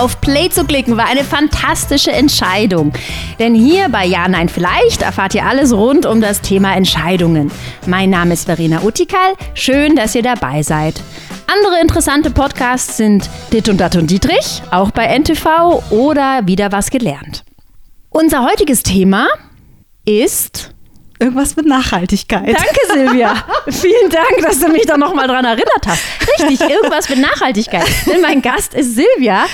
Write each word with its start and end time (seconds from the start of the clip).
Auf 0.00 0.18
Play 0.22 0.48
zu 0.48 0.64
klicken 0.64 0.96
war 0.96 1.04
eine 1.04 1.24
fantastische 1.24 2.10
Entscheidung. 2.10 2.90
Denn 3.38 3.54
hier 3.54 3.90
bei 3.90 4.06
Ja, 4.06 4.26
Nein, 4.28 4.48
Vielleicht 4.48 5.02
erfahrt 5.02 5.34
ihr 5.34 5.44
alles 5.44 5.74
rund 5.74 6.06
um 6.06 6.22
das 6.22 6.40
Thema 6.40 6.74
Entscheidungen. 6.74 7.50
Mein 7.86 8.08
Name 8.08 8.32
ist 8.32 8.46
Verena 8.46 8.82
Utikal. 8.82 9.34
Schön, 9.52 9.96
dass 9.96 10.14
ihr 10.14 10.22
dabei 10.22 10.62
seid. 10.62 11.02
Andere 11.52 11.82
interessante 11.82 12.30
Podcasts 12.30 12.96
sind 12.96 13.28
Dit 13.52 13.68
und 13.68 13.78
Dat 13.78 13.94
und 13.94 14.10
Dietrich, 14.10 14.62
auch 14.70 14.90
bei 14.90 15.04
NTV 15.04 15.82
oder 15.90 16.46
Wieder 16.46 16.72
was 16.72 16.88
gelernt. 16.88 17.44
Unser 18.08 18.46
heutiges 18.46 18.82
Thema 18.82 19.26
ist 20.06 20.72
Irgendwas 21.20 21.54
mit 21.54 21.66
Nachhaltigkeit. 21.66 22.46
Danke, 22.46 22.80
Silvia. 22.94 23.34
Vielen 23.68 24.08
Dank, 24.08 24.40
dass 24.42 24.58
du 24.58 24.68
mich 24.68 24.86
da 24.86 24.96
nochmal 24.96 25.28
dran 25.28 25.44
erinnert 25.44 25.86
hast. 25.86 26.02
Richtig, 26.40 26.60
irgendwas 26.70 27.10
mit 27.10 27.18
Nachhaltigkeit. 27.18 27.86
Denn 28.06 28.22
mein 28.22 28.40
Gast 28.40 28.72
ist 28.72 28.94
Silvia, 28.94 29.44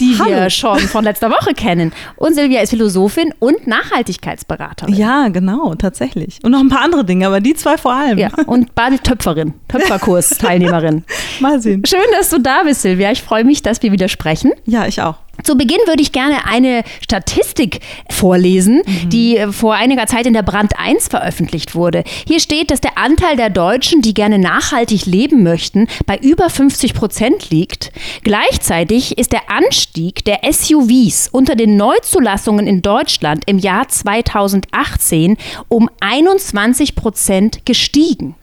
die 0.00 0.16
Hallo. 0.18 0.30
wir 0.30 0.50
schon 0.50 0.78
von 0.78 1.04
letzter 1.04 1.30
Woche 1.30 1.54
kennen. 1.54 1.92
Und 2.16 2.34
Silvia 2.34 2.60
ist 2.60 2.70
Philosophin 2.70 3.32
und 3.38 3.66
Nachhaltigkeitsberaterin. 3.66 4.94
Ja, 4.94 5.28
genau, 5.28 5.74
tatsächlich. 5.74 6.38
Und 6.42 6.52
noch 6.52 6.60
ein 6.60 6.68
paar 6.68 6.82
andere 6.82 7.04
Dinge, 7.04 7.26
aber 7.26 7.40
die 7.40 7.54
zwei 7.54 7.76
vor 7.76 7.92
allem. 7.92 8.18
Ja, 8.18 8.30
und 8.46 8.70
Töpferin, 9.02 9.54
Töpferkurs-Teilnehmerin. 9.68 11.04
Mal 11.40 11.60
sehen. 11.60 11.84
Schön, 11.86 12.00
dass 12.18 12.30
du 12.30 12.38
da 12.38 12.62
bist, 12.64 12.82
Silvia. 12.82 13.12
Ich 13.12 13.22
freue 13.22 13.44
mich, 13.44 13.62
dass 13.62 13.82
wir 13.82 13.92
wieder 13.92 14.08
sprechen. 14.08 14.52
Ja, 14.64 14.86
ich 14.86 15.00
auch. 15.02 15.16
Zu 15.42 15.56
Beginn 15.56 15.80
würde 15.86 16.02
ich 16.02 16.12
gerne 16.12 16.46
eine 16.46 16.82
Statistik 17.02 17.80
vorlesen, 18.10 18.82
die 19.06 19.36
äh, 19.36 19.52
vor 19.52 19.74
einiger 19.74 20.06
Zeit 20.06 20.26
in 20.26 20.32
der 20.32 20.42
Brand 20.42 20.78
1 20.78 21.08
veröffentlicht 21.08 21.74
wurde. 21.74 22.04
Hier 22.26 22.40
steht, 22.40 22.70
dass 22.70 22.80
der 22.80 22.98
Anteil 22.98 23.36
der 23.36 23.50
Deutschen, 23.50 24.02
die 24.02 24.14
gerne 24.14 24.38
nachhaltig 24.38 25.06
leben 25.06 25.42
möchten, 25.42 25.86
bei 26.06 26.18
über 26.18 26.50
50 26.50 26.94
Prozent 26.94 27.50
liegt. 27.50 27.92
Gleichzeitig 28.22 29.18
ist 29.18 29.32
der 29.32 29.50
Anstieg 29.50 30.24
der 30.24 30.40
SUVs 30.50 31.28
unter 31.30 31.54
den 31.54 31.76
Neuzulassungen 31.76 32.66
in 32.66 32.82
Deutschland 32.82 33.44
im 33.46 33.58
Jahr 33.58 33.88
2018 33.88 35.36
um 35.68 35.90
21 36.00 36.94
Prozent 36.94 37.64
gestiegen. 37.64 38.34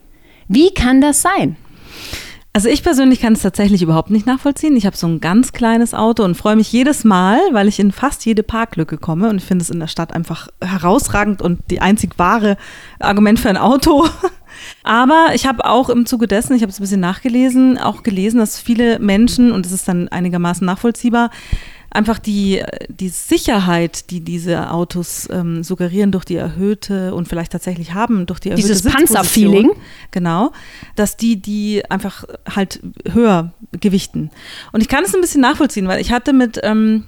Wie 0.48 0.73
kann 0.73 1.02
das 1.02 1.22
sein? 1.22 1.58
Also 2.56 2.70
ich 2.70 2.84
persönlich 2.84 3.20
kann 3.20 3.34
es 3.34 3.42
tatsächlich 3.42 3.82
überhaupt 3.82 4.12
nicht 4.12 4.28
nachvollziehen. 4.28 4.76
Ich 4.76 4.86
habe 4.86 4.96
so 4.96 5.08
ein 5.08 5.20
ganz 5.20 5.54
kleines 5.54 5.96
Auto 5.96 6.23
und 6.23 6.36
freue 6.36 6.56
mich 6.56 6.72
jedes 6.72 7.04
Mal, 7.04 7.40
weil 7.52 7.68
ich 7.68 7.80
in 7.80 7.92
fast 7.92 8.23
jede 8.28 8.44
Parklücke 8.44 9.00
komme 9.00 9.28
und 9.30 9.38
ich 9.38 9.44
finde 9.44 9.64
es 9.64 9.72
in 9.72 9.80
der 9.80 9.88
Stadt 9.88 10.14
einfach 10.14 10.50
herausragend 10.64 11.42
und 11.42 11.62
die 11.72 11.81
einzig 11.81 12.20
wahre 12.20 12.58
Argument 13.00 13.40
für 13.40 13.50
ein 13.50 13.58
Auto. 13.58 14.06
Aber 14.84 15.28
ich 15.34 15.46
habe 15.46 15.66
auch 15.66 15.90
im 15.90 16.06
Zuge 16.06 16.28
dessen, 16.28 16.56
ich 16.56 16.62
habe 16.62 16.72
es 16.72 16.80
ein 16.80 16.84
bisschen 16.84 17.00
nachgelesen, 17.00 17.78
auch 17.78 18.04
gelesen, 18.04 18.40
dass 18.40 18.59
viele 18.59 19.00
Menschen, 19.00 19.52
und 19.52 19.66
das 19.66 19.72
ist 19.72 19.88
dann 19.88 20.08
einigermaßen 20.09 20.66
nachvollziehbar, 20.66 21.30
einfach 21.94 22.20
die, 22.20 22.64
die 22.90 23.09
Sicherheit, 23.09 24.09
die 24.09 24.22
diese 24.22 24.72
Autos 24.72 25.30
ähm, 25.31 25.64
suggerieren 25.64 26.12
durch 26.12 26.26
die 26.26 26.36
erhöhte 26.36 27.14
und 27.14 27.28
vielleicht 27.28 27.52
tatsächlich 27.52 27.94
haben, 27.94 28.26
durch 28.26 28.40
die 28.40 28.50
erhöhte 28.50 28.68
Dieses 28.68 28.84
Panzerfeeling. 28.84 29.72
Genau, 30.12 30.52
dass 30.96 31.18
die 31.18 31.38
die 31.38 31.84
einfach 31.90 32.26
halt 32.50 32.81
höher 33.12 33.54
gewichten. 33.80 34.31
Und 34.72 34.81
ich 34.81 34.88
kann 34.88 35.04
es 35.04 35.14
ein 35.14 35.22
bisschen 35.22 35.42
nachvollziehen, 35.42 35.88
weil 35.88 36.02
ich 36.02 36.12
hatte 36.12 36.34
mit 36.34 36.59
ähm, 36.64 37.06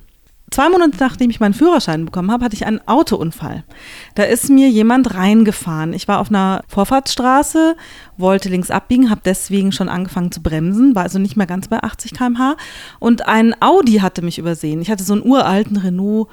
zwei 0.51 0.69
Monate 0.69 0.97
nachdem 0.99 1.29
ich 1.29 1.39
meinen 1.39 1.53
Führerschein 1.53 2.05
bekommen 2.05 2.31
habe, 2.31 2.45
hatte 2.45 2.55
ich 2.55 2.65
einen 2.65 2.85
Autounfall. 2.87 3.63
Da 4.15 4.23
ist 4.23 4.49
mir 4.49 4.69
jemand 4.69 5.13
reingefahren. 5.15 5.93
Ich 5.93 6.07
war 6.07 6.19
auf 6.19 6.29
einer 6.29 6.63
Vorfahrtsstraße, 6.67 7.75
wollte 8.17 8.49
links 8.49 8.71
abbiegen, 8.71 9.09
habe 9.09 9.21
deswegen 9.25 9.71
schon 9.71 9.89
angefangen 9.89 10.31
zu 10.31 10.41
bremsen, 10.41 10.95
war 10.95 11.03
also 11.03 11.19
nicht 11.19 11.35
mehr 11.35 11.47
ganz 11.47 11.67
bei 11.67 11.81
80 11.81 12.13
km/h. 12.13 12.57
Und 12.99 13.27
ein 13.27 13.55
Audi 13.61 13.97
hatte 13.97 14.21
mich 14.21 14.37
übersehen. 14.37 14.81
Ich 14.81 14.91
hatte 14.91 15.03
so 15.03 15.13
einen 15.13 15.23
uralten 15.23 15.77
Renault 15.77 16.29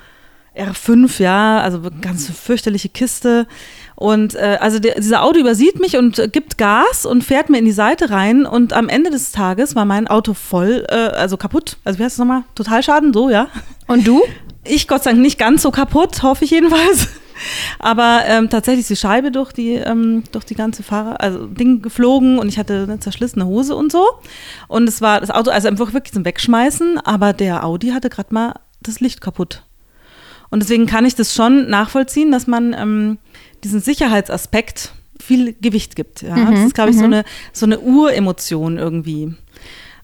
R5, 0.57 1.23
ja, 1.23 1.61
also 1.61 1.81
ganz 2.01 2.29
fürchterliche 2.29 2.89
Kiste. 2.89 3.47
Und 3.95 4.35
äh, 4.35 4.59
also 4.61 4.79
der, 4.79 4.97
dieser 4.97 5.23
Auto 5.23 5.39
übersieht 5.39 5.79
mich 5.81 5.97
und 5.97 6.19
äh, 6.19 6.29
gibt 6.29 6.59
Gas 6.59 7.07
und 7.07 7.23
fährt 7.23 7.51
mir 7.51 7.59
in 7.59 7.65
die 7.65 7.73
Seite 7.73 8.11
rein. 8.11 8.47
Und 8.47 8.73
am 8.73 8.89
Ende 8.89 9.11
des 9.11 9.33
Tages 9.33 9.75
war 9.75 9.85
mein 9.85 10.09
Auto 10.09 10.35
voll, 10.35 10.85
äh, 10.89 10.95
also 10.95 11.37
kaputt. 11.37 11.77
Also 11.85 11.99
wie 11.99 12.05
heißt 12.05 12.15
es 12.15 12.19
nochmal? 12.19 12.45
Totalschaden, 12.55 13.13
so, 13.13 13.31
ja. 13.31 13.49
Und 13.87 14.07
du? 14.07 14.23
Ich 14.65 14.89
Gott 14.89 15.05
sei 15.05 15.11
Dank 15.11 15.23
nicht 15.23 15.39
ganz 15.39 15.63
so 15.63 15.71
kaputt, 15.71 16.23
hoffe 16.23 16.45
ich 16.45 16.51
jedenfalls. 16.51 17.09
Aber 17.79 18.23
ähm, 18.27 18.51
tatsächlich 18.51 18.83
ist 18.83 18.91
die 18.91 18.97
Scheibe 18.97 19.31
durch 19.31 19.53
die, 19.53 19.75
ähm, 19.75 20.23
durch 20.33 20.45
die 20.45 20.55
ganze 20.55 20.83
Fahrer, 20.83 21.21
also 21.21 21.47
Ding 21.47 21.83
geflogen 21.83 22.39
und 22.39 22.49
ich 22.49 22.59
hatte 22.59 22.85
eine 22.85 23.01
zerschlissene 23.01 23.47
Hose 23.47 23.75
und 23.75 23.91
so. 23.91 24.07
Und 24.69 24.89
es 24.89 25.01
war 25.01 25.21
das 25.21 25.31
Auto, 25.31 25.51
also 25.51 25.69
einfach 25.69 25.93
wirklich 25.93 26.13
zum 26.13 26.25
Wegschmeißen, 26.25 26.99
aber 26.99 27.33
der 27.33 27.65
Audi 27.65 27.89
hatte 27.89 28.11
gerade 28.11 28.33
mal 28.33 28.55
das 28.81 29.01
Licht 29.01 29.21
kaputt. 29.21 29.63
Und 30.53 30.63
deswegen 30.63 30.85
kann 30.85 31.07
ich 31.07 31.15
das 31.15 31.35
schon 31.35 31.71
nachvollziehen, 31.71 32.31
dass 32.31 32.47
man 32.47 32.75
ähm, 32.79 33.19
diesen 33.65 33.81
Sicherheitsaspekt 33.81 34.93
viel 35.19 35.55
Gewicht 35.59 35.97
gibt. 35.97 36.21
Ja? 36.21 36.51
das 36.51 36.61
ist, 36.61 36.75
glaube 36.75 36.91
ich, 36.91 36.99
so 36.99 37.05
eine, 37.05 37.25
so 37.55 37.65
eine 37.65 37.81
Uremotion 37.81 38.77
irgendwie. 38.77 39.35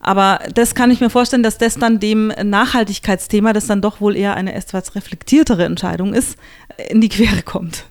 Aber 0.01 0.41
das 0.55 0.75
kann 0.75 0.91
ich 0.91 1.01
mir 1.01 1.11
vorstellen, 1.11 1.43
dass 1.43 1.59
das 1.59 1.75
dann 1.75 2.01
dem 2.01 2.33
Nachhaltigkeitsthema, 2.43 3.53
das 3.53 3.67
dann 3.67 3.83
doch 3.83 4.01
wohl 4.01 4.17
eher 4.17 4.37
eine 4.37 4.55
etwas 4.55 4.95
reflektiertere 4.95 5.67
Entscheidung 5.67 6.15
ist, 6.15 6.39
in 6.89 7.03
die 7.03 7.11
Quere 7.11 7.43
kommt. 7.43 7.85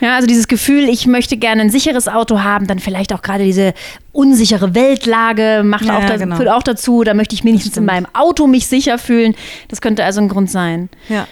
Ja, 0.00 0.14
also 0.14 0.26
dieses 0.26 0.48
Gefühl, 0.48 0.88
ich 0.88 1.06
möchte 1.06 1.36
gerne 1.36 1.60
ein 1.60 1.70
sicheres 1.70 2.08
Auto 2.08 2.40
haben, 2.40 2.66
dann 2.66 2.78
vielleicht 2.78 3.12
auch 3.12 3.20
gerade 3.20 3.44
diese 3.44 3.74
unsichere 4.12 4.74
Weltlage 4.74 5.62
macht 5.64 5.84
Ja, 5.84 5.98
auch, 5.98 6.04
da, 6.06 6.16
genau. 6.16 6.36
führt 6.36 6.48
auch 6.48 6.62
dazu, 6.62 7.04
da 7.04 7.12
möchte 7.12 7.34
ich 7.34 7.44
wenigstens 7.44 7.76
in 7.76 7.84
meinem 7.84 8.06
Auto 8.14 8.46
mich 8.46 8.68
sicher 8.68 8.96
fühlen. 8.96 9.34
Das 9.68 9.82
könnte 9.82 10.02
also 10.02 10.22
ein 10.22 10.28
Grund 10.30 10.50
sein. 10.50 10.88
Ja. 11.10 11.26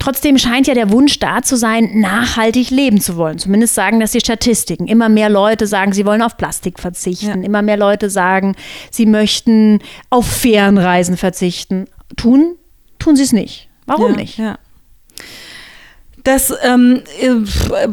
Trotzdem 0.00 0.38
scheint 0.38 0.66
ja 0.66 0.74
der 0.74 0.90
Wunsch 0.90 1.18
da 1.18 1.42
zu 1.42 1.56
sein, 1.56 2.00
nachhaltig 2.00 2.70
leben 2.70 3.00
zu 3.00 3.16
wollen. 3.16 3.38
Zumindest 3.38 3.74
sagen 3.74 4.00
das 4.00 4.12
die 4.12 4.20
Statistiken. 4.20 4.88
Immer 4.88 5.10
mehr 5.10 5.28
Leute 5.28 5.66
sagen, 5.66 5.92
sie 5.92 6.06
wollen 6.06 6.22
auf 6.22 6.38
Plastik 6.38 6.80
verzichten. 6.80 7.42
Ja. 7.42 7.46
Immer 7.46 7.60
mehr 7.60 7.76
Leute 7.76 8.08
sagen, 8.08 8.56
sie 8.90 9.04
möchten 9.04 9.80
auf 10.08 10.26
Fernreisen 10.26 11.18
verzichten. 11.18 11.84
Tun, 12.16 12.56
tun 12.98 13.14
sie 13.14 13.24
es 13.24 13.32
nicht. 13.32 13.68
Warum 13.86 14.12
ja, 14.12 14.16
nicht? 14.16 14.38
Ja. 14.38 14.58
Das 16.24 16.52
ähm, 16.62 17.02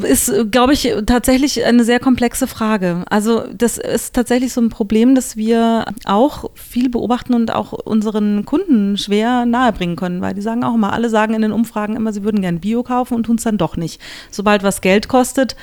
ist, 0.04 0.32
glaube 0.52 0.74
ich, 0.74 0.94
tatsächlich 1.06 1.64
eine 1.66 1.84
sehr 1.84 2.00
komplexe 2.00 2.48
Frage. 2.48 3.04
Also 3.10 3.44
das 3.54 3.78
ist 3.78 4.14
tatsächlich 4.14 4.54
so 4.54 4.62
ein 4.62 4.70
Problem, 4.70 5.16
das 5.16 5.38
wir 5.38 5.86
auch 6.06 6.50
viel 6.56 6.90
beobachten 6.90 7.34
und 7.34 7.54
auch 7.54 7.74
unseren 7.74 8.46
Kunden 8.46 8.98
schwer 8.98 9.46
nahebringen 9.46 9.96
können, 9.96 10.22
weil 10.22 10.34
die 10.34 10.42
sagen 10.42 10.64
auch 10.64 10.76
immer, 10.76 10.94
alle 10.94 11.10
sagen 11.10 11.34
in 11.34 11.42
den 11.42 11.52
Umfragen 11.52 11.96
immer, 11.96 12.12
sie 12.12 12.24
würden 12.24 12.42
gern 12.42 12.60
Bio 12.60 12.84
kaufen 12.84 13.14
und 13.14 13.24
tun 13.24 13.38
es 13.38 13.44
dann 13.44 13.58
doch 13.58 13.78
nicht. 13.78 14.02
Sobald 14.32 14.64
was 14.64 14.82
Geld 14.82 15.08
kostet, 15.08 15.56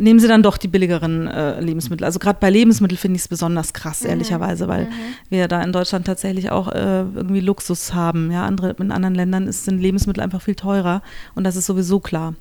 nehmen 0.00 0.20
sie 0.20 0.28
dann 0.28 0.42
doch 0.42 0.56
die 0.56 0.68
billigeren 0.68 1.26
äh, 1.26 1.60
Lebensmittel. 1.60 2.04
Also 2.04 2.18
gerade 2.18 2.38
bei 2.40 2.50
Lebensmitteln 2.50 2.98
finde 2.98 3.16
ich 3.16 3.22
es 3.22 3.28
besonders 3.28 3.72
krass, 3.72 4.02
ehrlicherweise, 4.02 4.68
weil 4.68 4.88
wir 5.28 5.48
da 5.48 5.62
in 5.62 5.72
Deutschland 5.72 6.06
tatsächlich 6.06 6.50
auch 6.50 6.68
äh, 6.68 7.00
irgendwie 7.00 7.40
Luxus 7.40 7.94
haben. 7.94 8.30
Ja, 8.30 8.46
andere, 8.46 8.76
in 8.78 8.92
anderen 8.92 9.14
Ländern 9.14 9.46
ist, 9.46 9.64
sind 9.64 9.80
Lebensmittel 9.80 10.22
einfach 10.22 10.42
viel 10.42 10.54
teurer 10.54 11.02
und 11.34 11.44
das 11.44 11.56
ist 11.56 11.66
sowieso 11.66 12.00
klar. 12.00 12.34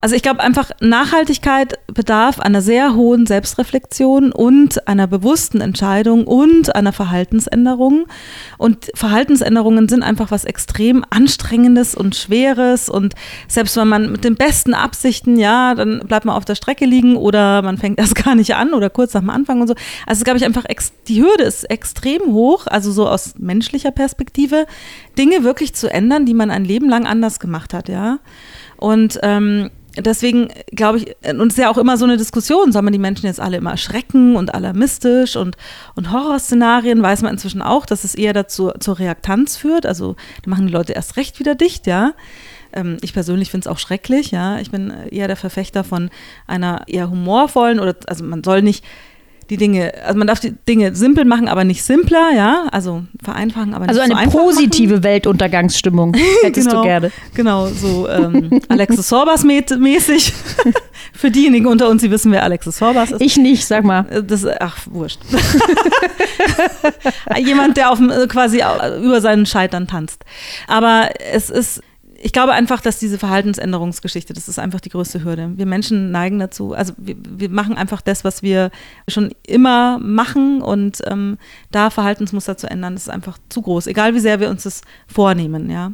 Also 0.00 0.14
ich 0.14 0.22
glaube 0.22 0.38
einfach, 0.38 0.70
Nachhaltigkeit 0.80 1.80
bedarf 1.92 2.38
einer 2.38 2.62
sehr 2.62 2.94
hohen 2.94 3.26
Selbstreflexion 3.26 4.30
und 4.30 4.86
einer 4.86 5.08
bewussten 5.08 5.60
Entscheidung 5.60 6.24
und 6.24 6.72
einer 6.76 6.92
Verhaltensänderung. 6.92 8.06
Und 8.58 8.92
Verhaltensänderungen 8.94 9.88
sind 9.88 10.04
einfach 10.04 10.30
was 10.30 10.44
extrem 10.44 11.04
Anstrengendes 11.10 11.96
und 11.96 12.14
Schweres. 12.14 12.88
Und 12.88 13.14
selbst 13.48 13.76
wenn 13.76 13.88
man 13.88 14.12
mit 14.12 14.22
den 14.22 14.36
besten 14.36 14.72
Absichten, 14.72 15.36
ja, 15.36 15.74
dann 15.74 15.98
bleibt 16.06 16.26
man 16.26 16.36
auf 16.36 16.44
der 16.44 16.54
Strecke 16.54 16.86
liegen 16.86 17.16
oder 17.16 17.62
man 17.62 17.76
fängt 17.76 17.98
erst 17.98 18.14
gar 18.14 18.36
nicht 18.36 18.54
an 18.54 18.74
oder 18.74 18.90
kurz 18.90 19.14
nach 19.14 19.22
dem 19.22 19.30
Anfang 19.30 19.60
und 19.60 19.66
so. 19.66 19.74
Also 20.06 20.22
glaube 20.22 20.38
ich 20.38 20.44
einfach, 20.44 20.66
die 21.08 21.20
Hürde 21.20 21.42
ist 21.42 21.64
extrem 21.64 22.22
hoch, 22.32 22.68
also 22.68 22.92
so 22.92 23.08
aus 23.08 23.34
menschlicher 23.36 23.90
Perspektive, 23.90 24.66
Dinge 25.18 25.42
wirklich 25.42 25.74
zu 25.74 25.90
ändern, 25.92 26.24
die 26.24 26.34
man 26.34 26.50
ein 26.50 26.64
Leben 26.64 26.88
lang 26.88 27.06
anders 27.06 27.40
gemacht 27.40 27.74
hat, 27.74 27.88
ja. 27.88 28.20
Und 28.76 29.18
ähm, 29.22 29.70
deswegen 29.96 30.48
glaube 30.72 30.98
ich, 30.98 31.16
und 31.28 31.48
es 31.48 31.54
ist 31.54 31.58
ja 31.58 31.70
auch 31.70 31.78
immer 31.78 31.96
so 31.96 32.04
eine 32.04 32.16
Diskussion, 32.16 32.72
soll 32.72 32.82
man 32.82 32.92
die 32.92 32.98
Menschen 32.98 33.26
jetzt 33.26 33.40
alle 33.40 33.56
immer 33.56 33.72
erschrecken 33.72 34.36
und 34.36 34.54
alarmistisch 34.54 35.36
und, 35.36 35.56
und 35.94 36.12
Horrorszenarien, 36.12 37.02
weiß 37.02 37.22
man 37.22 37.32
inzwischen 37.32 37.62
auch, 37.62 37.86
dass 37.86 38.04
es 38.04 38.14
eher 38.14 38.32
dazu 38.32 38.70
zur 38.78 38.98
Reaktanz 38.98 39.56
führt. 39.56 39.86
Also 39.86 40.16
da 40.42 40.50
machen 40.50 40.66
die 40.66 40.72
Leute 40.72 40.92
erst 40.92 41.16
recht 41.16 41.40
wieder 41.40 41.54
dicht, 41.54 41.86
ja. 41.86 42.12
Ähm, 42.72 42.98
ich 43.00 43.12
persönlich 43.12 43.50
finde 43.50 43.68
es 43.68 43.72
auch 43.72 43.78
schrecklich, 43.78 44.30
ja. 44.30 44.58
Ich 44.58 44.70
bin 44.70 44.92
eher 45.10 45.26
der 45.26 45.36
Verfechter 45.36 45.84
von 45.84 46.10
einer 46.46 46.84
eher 46.86 47.10
humorvollen 47.10 47.80
oder 47.80 47.96
also 48.06 48.24
man 48.24 48.44
soll 48.44 48.62
nicht 48.62 48.84
die 49.50 49.56
Dinge, 49.56 49.94
also 50.04 50.18
man 50.18 50.26
darf 50.26 50.40
die 50.40 50.52
Dinge 50.52 50.94
simpel 50.94 51.24
machen, 51.24 51.48
aber 51.48 51.64
nicht 51.64 51.82
simpler, 51.82 52.30
ja, 52.34 52.66
also 52.70 53.04
vereinfachen, 53.22 53.72
aber 53.72 53.88
Also 53.88 54.02
nicht 54.02 54.14
eine 54.14 54.30
so 54.30 54.38
positive 54.38 55.02
Weltuntergangsstimmung 55.02 56.14
hättest 56.42 56.68
genau, 56.68 56.82
du 56.82 56.86
gerne. 56.86 57.12
Genau, 57.34 57.66
so 57.68 58.08
ähm, 58.08 58.60
Alexis 58.68 59.08
Sorbas 59.08 59.44
mäßig. 59.44 60.34
Für 61.12 61.30
diejenigen 61.30 61.66
unter 61.66 61.88
uns, 61.88 62.02
die 62.02 62.10
wissen, 62.10 62.30
wer 62.32 62.42
Alexis 62.42 62.80
Horbach 62.80 63.10
ist. 63.10 63.20
Ich 63.20 63.36
nicht, 63.36 63.66
sag 63.66 63.84
mal. 63.84 64.04
Das, 64.26 64.46
ach, 64.60 64.78
wurscht. 64.90 65.20
Jemand, 67.38 67.76
der 67.76 67.90
auf, 67.90 67.98
quasi 68.28 68.62
über 69.02 69.20
seinen 69.20 69.46
Scheitern 69.46 69.86
tanzt. 69.86 70.24
Aber 70.66 71.10
es 71.32 71.50
ist 71.50 71.82
ich 72.20 72.32
glaube 72.32 72.52
einfach, 72.52 72.80
dass 72.80 72.98
diese 72.98 73.18
Verhaltensänderungsgeschichte, 73.18 74.32
das 74.32 74.48
ist 74.48 74.58
einfach 74.58 74.80
die 74.80 74.88
größte 74.88 75.22
Hürde. 75.22 75.52
Wir 75.56 75.66
Menschen 75.66 76.10
neigen 76.10 76.38
dazu, 76.38 76.74
also 76.74 76.92
wir, 76.96 77.16
wir 77.16 77.48
machen 77.48 77.76
einfach 77.76 78.00
das, 78.00 78.24
was 78.24 78.42
wir 78.42 78.70
schon 79.06 79.30
immer 79.46 79.98
machen 79.98 80.60
und 80.60 81.00
ähm, 81.06 81.38
da 81.70 81.90
Verhaltensmuster 81.90 82.56
zu 82.56 82.68
ändern, 82.68 82.94
das 82.94 83.04
ist 83.04 83.10
einfach 83.10 83.38
zu 83.48 83.62
groß, 83.62 83.86
egal 83.86 84.14
wie 84.14 84.20
sehr 84.20 84.40
wir 84.40 84.50
uns 84.50 84.64
das 84.64 84.82
vornehmen, 85.06 85.70
ja. 85.70 85.92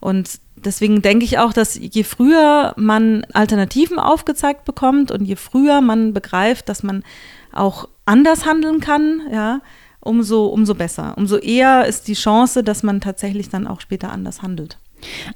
Und 0.00 0.40
deswegen 0.56 1.02
denke 1.02 1.24
ich 1.24 1.38
auch, 1.38 1.52
dass 1.52 1.78
je 1.80 2.02
früher 2.02 2.74
man 2.76 3.24
Alternativen 3.32 3.98
aufgezeigt 3.98 4.64
bekommt 4.64 5.10
und 5.10 5.24
je 5.24 5.36
früher 5.36 5.80
man 5.80 6.12
begreift, 6.12 6.68
dass 6.68 6.82
man 6.82 7.04
auch 7.52 7.88
anders 8.04 8.44
handeln 8.44 8.80
kann, 8.80 9.22
ja, 9.32 9.60
umso, 10.00 10.46
umso 10.46 10.74
besser. 10.74 11.14
Umso 11.16 11.36
eher 11.36 11.86
ist 11.86 12.08
die 12.08 12.14
Chance, 12.14 12.62
dass 12.62 12.82
man 12.82 13.00
tatsächlich 13.00 13.48
dann 13.48 13.66
auch 13.66 13.80
später 13.80 14.10
anders 14.10 14.42
handelt. 14.42 14.78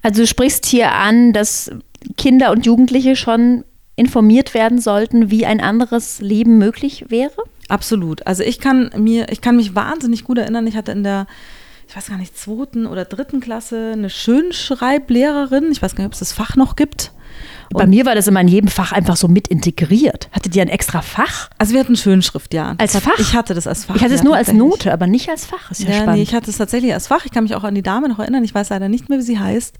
Also 0.03 0.23
du 0.23 0.27
sprichst 0.27 0.67
hier 0.67 0.93
an, 0.93 1.33
dass 1.33 1.71
Kinder 2.17 2.51
und 2.53 2.67
Jugendliche 2.67 3.17
schon 3.17 3.65
informiert 3.97 4.55
werden 4.55 4.81
sollten, 4.81 5.31
wie 5.31 5.45
ein 5.45 5.61
anderes 5.61 6.21
Leben 6.21 6.59
möglich 6.59 7.07
wäre? 7.09 7.43
Absolut. 7.69 8.27
Also 8.27 8.45
ich 8.45 8.61
kann 8.61 8.91
mir, 8.97 9.31
ich 9.31 9.41
kann 9.41 9.57
mich 9.57 9.75
wahnsinnig 9.75 10.25
gut 10.25 10.39
erinnern, 10.39 10.67
ich 10.67 10.77
hatte 10.77 10.93
in 10.93 11.03
der 11.03 11.27
ich 11.89 11.97
weiß 11.97 12.09
gar 12.09 12.19
nicht, 12.19 12.37
zweiten 12.37 12.87
oder 12.87 13.07
dritten 13.07 13.41
Klasse 13.41 13.93
eine 13.95 14.11
Schönschreiblehrerin. 14.11 15.73
Ich 15.73 15.81
weiß 15.81 15.95
gar 15.95 16.05
nicht, 16.05 16.09
ob 16.09 16.13
es 16.13 16.19
das 16.19 16.35
Fach 16.35 16.55
noch 16.55 16.77
gibt. 16.77 17.13
Bei 17.71 17.87
mir 17.87 18.07
war 18.07 18.15
das 18.15 18.27
immer 18.27 18.41
in 18.41 18.49
jedem 18.49 18.69
Fach 18.69 18.93
einfach 18.93 19.17
so 19.17 19.29
mit 19.29 19.49
integriert. 19.49 20.29
Hattet 20.33 20.57
ihr 20.57 20.63
ein 20.63 20.69
extra 20.69 21.03
Fach? 21.03 21.51
Also 21.59 21.75
wir 21.75 21.81
hatten 21.81 21.97
Schönschrift, 21.97 22.55
ja. 22.55 22.75
Als 22.79 22.93
das 22.93 23.03
Fach? 23.03 23.19
ich 23.19 23.35
hatte 23.35 23.55
das 23.55 23.67
als 23.67 23.85
Fach. 23.85 23.97
Ich 23.97 24.03
hatte 24.03 24.15
es 24.15 24.21
ja, 24.21 24.25
nur 24.25 24.37
als 24.37 24.53
Note, 24.53 24.93
aber 24.93 25.07
nicht 25.07 25.29
als 25.29 25.45
Fach. 25.45 25.71
Ist 25.71 25.83
ja, 25.83 25.91
ja 25.91 25.95
spannend. 25.97 26.17
Nee, 26.17 26.23
ich 26.23 26.35
hatte 26.35 26.51
es 26.51 26.57
tatsächlich 26.57 26.95
als 26.95 27.09
Fach. 27.09 27.25
Ich 27.27 27.33
kann 27.33 27.45
mich 27.45 27.55
auch 27.55 27.65
an 27.65 27.75
die 27.75 27.83
Dame 27.83 28.09
noch 28.09 28.19
erinnern. 28.19 28.45
Ich 28.45 28.55
weiß 28.55 28.71
leider 28.71 28.89
nicht 28.89 29.09
mehr, 29.09 29.19
wie 29.19 29.23
sie 29.23 29.39
heißt. 29.39 29.77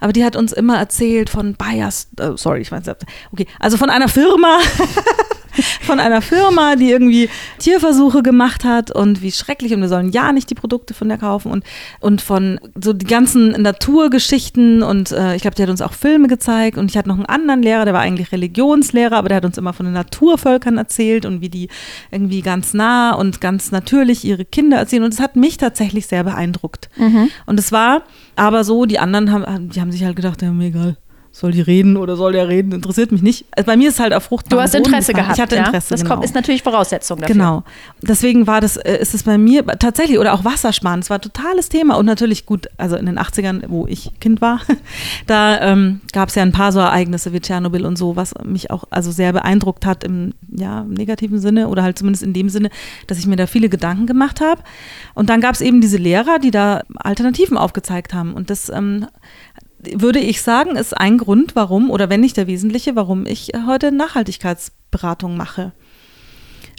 Aber 0.00 0.12
die 0.12 0.24
hat 0.24 0.36
uns 0.36 0.52
immer 0.52 0.78
erzählt 0.78 1.30
von 1.30 1.54
Bayers, 1.54 2.08
äh, 2.18 2.30
sorry, 2.36 2.60
ich 2.60 2.72
weiß 2.72 2.86
nicht. 2.86 2.96
Okay, 3.32 3.46
also 3.58 3.76
von 3.76 3.90
einer 3.90 4.08
Firma. 4.08 4.58
von 5.80 6.00
einer 6.00 6.22
Firma, 6.22 6.76
die 6.76 6.90
irgendwie 6.90 7.28
Tierversuche 7.58 8.22
gemacht 8.22 8.64
hat 8.64 8.90
und 8.90 9.22
wie 9.22 9.32
schrecklich 9.32 9.72
und 9.74 9.80
wir 9.80 9.88
sollen 9.88 10.10
ja 10.10 10.32
nicht 10.32 10.50
die 10.50 10.54
Produkte 10.54 10.94
von 10.94 11.08
der 11.08 11.18
kaufen 11.18 11.50
und, 11.50 11.64
und 12.00 12.20
von 12.20 12.60
so 12.82 12.92
die 12.92 13.06
ganzen 13.06 13.50
Naturgeschichten 13.50 14.82
und 14.82 15.12
äh, 15.12 15.34
ich 15.34 15.42
glaube, 15.42 15.54
die 15.54 15.62
hat 15.62 15.70
uns 15.70 15.82
auch 15.82 15.92
Filme 15.92 16.28
gezeigt 16.28 16.78
und 16.78 16.90
ich 16.90 16.96
hatte 16.96 17.08
noch 17.08 17.16
einen 17.16 17.26
anderen 17.26 17.62
Lehrer, 17.62 17.84
der 17.84 17.94
war 17.94 18.00
eigentlich 18.00 18.32
Religionslehrer, 18.32 19.16
aber 19.16 19.28
der 19.28 19.38
hat 19.38 19.44
uns 19.44 19.58
immer 19.58 19.72
von 19.72 19.86
den 19.86 19.94
Naturvölkern 19.94 20.78
erzählt 20.78 21.26
und 21.26 21.40
wie 21.40 21.48
die 21.48 21.68
irgendwie 22.10 22.42
ganz 22.42 22.74
nah 22.74 23.12
und 23.14 23.40
ganz 23.40 23.70
natürlich 23.70 24.24
ihre 24.24 24.44
Kinder 24.44 24.78
erzählen 24.78 25.04
und 25.04 25.14
es 25.14 25.20
hat 25.20 25.36
mich 25.36 25.56
tatsächlich 25.56 26.06
sehr 26.06 26.24
beeindruckt. 26.24 26.88
Mhm. 26.96 27.30
Und 27.46 27.58
es 27.58 27.72
war 27.72 28.02
aber 28.36 28.64
so, 28.64 28.84
die 28.84 28.98
anderen 28.98 29.32
haben, 29.32 29.70
die 29.70 29.80
haben 29.80 29.92
sich 29.92 30.04
halt 30.04 30.16
gedacht, 30.16 30.42
ja, 30.42 30.50
mir 30.50 30.66
egal 30.66 30.96
soll 31.38 31.52
die 31.52 31.60
reden 31.60 31.96
oder 31.96 32.16
soll 32.16 32.32
der 32.32 32.48
reden, 32.48 32.72
interessiert 32.72 33.12
mich 33.12 33.22
nicht. 33.22 33.46
Also 33.52 33.66
bei 33.66 33.76
mir 33.76 33.90
ist 33.90 34.00
halt 34.00 34.12
auf 34.12 34.24
Frucht. 34.24 34.52
Du 34.52 34.60
hast 34.60 34.74
Interesse 34.74 35.12
gehabt. 35.12 35.36
Ich 35.36 35.40
hatte 35.40 35.54
Interesse. 35.54 35.90
Ja? 35.90 35.90
Das 35.90 36.00
genau. 36.00 36.14
kommt, 36.14 36.24
ist 36.24 36.34
natürlich 36.34 36.64
Voraussetzung 36.64 37.20
dafür. 37.20 37.32
Genau. 37.32 37.62
Deswegen 38.02 38.48
war 38.48 38.60
das, 38.60 38.76
äh, 38.76 38.98
ist 38.98 39.14
es 39.14 39.22
bei 39.22 39.38
mir 39.38 39.64
tatsächlich, 39.64 40.18
oder 40.18 40.34
auch 40.34 40.44
Wassersparen, 40.44 41.00
das 41.00 41.10
war 41.10 41.18
ein 41.18 41.22
totales 41.22 41.68
Thema 41.68 41.94
und 41.96 42.06
natürlich 42.06 42.44
gut, 42.44 42.66
also 42.76 42.96
in 42.96 43.06
den 43.06 43.20
80ern, 43.20 43.62
wo 43.68 43.86
ich 43.86 44.10
Kind 44.18 44.40
war, 44.40 44.62
da 45.28 45.60
ähm, 45.60 46.00
gab 46.12 46.28
es 46.28 46.34
ja 46.34 46.42
ein 46.42 46.50
paar 46.50 46.72
so 46.72 46.80
Ereignisse 46.80 47.32
wie 47.32 47.38
Tschernobyl 47.38 47.86
und 47.86 47.96
so, 47.96 48.16
was 48.16 48.34
mich 48.44 48.72
auch 48.72 48.84
also 48.90 49.12
sehr 49.12 49.32
beeindruckt 49.32 49.86
hat 49.86 50.02
im, 50.02 50.34
ja, 50.50 50.80
im 50.80 50.94
negativen 50.94 51.38
Sinne 51.38 51.68
oder 51.68 51.84
halt 51.84 51.98
zumindest 51.98 52.24
in 52.24 52.32
dem 52.32 52.48
Sinne, 52.48 52.68
dass 53.06 53.16
ich 53.16 53.28
mir 53.28 53.36
da 53.36 53.46
viele 53.46 53.68
Gedanken 53.68 54.06
gemacht 54.06 54.40
habe. 54.40 54.60
Und 55.14 55.30
dann 55.30 55.40
gab 55.40 55.54
es 55.54 55.60
eben 55.60 55.80
diese 55.80 55.98
Lehrer, 55.98 56.40
die 56.40 56.50
da 56.50 56.82
Alternativen 56.96 57.56
aufgezeigt 57.56 58.12
haben 58.12 58.34
und 58.34 58.50
das 58.50 58.70
ähm, 58.70 59.06
würde 59.80 60.18
ich 60.18 60.42
sagen, 60.42 60.76
ist 60.76 60.96
ein 60.96 61.18
Grund, 61.18 61.54
warum, 61.54 61.90
oder 61.90 62.10
wenn 62.10 62.20
nicht 62.20 62.36
der 62.36 62.46
wesentliche, 62.46 62.96
warum 62.96 63.26
ich 63.26 63.52
heute 63.66 63.92
Nachhaltigkeitsberatung 63.92 65.36
mache. 65.36 65.72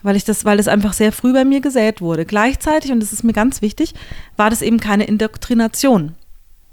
Weil 0.03 0.15
ich 0.15 0.23
das, 0.23 0.45
weil 0.45 0.59
es 0.59 0.67
einfach 0.67 0.93
sehr 0.93 1.11
früh 1.11 1.33
bei 1.33 1.43
mir 1.43 1.61
gesät 1.61 2.01
wurde. 2.01 2.25
Gleichzeitig, 2.25 2.91
und 2.91 3.01
das 3.01 3.11
ist 3.11 3.23
mir 3.23 3.33
ganz 3.33 3.61
wichtig, 3.61 3.93
war 4.37 4.49
das 4.49 4.61
eben 4.61 4.79
keine 4.79 5.05
Indoktrination. 5.05 6.15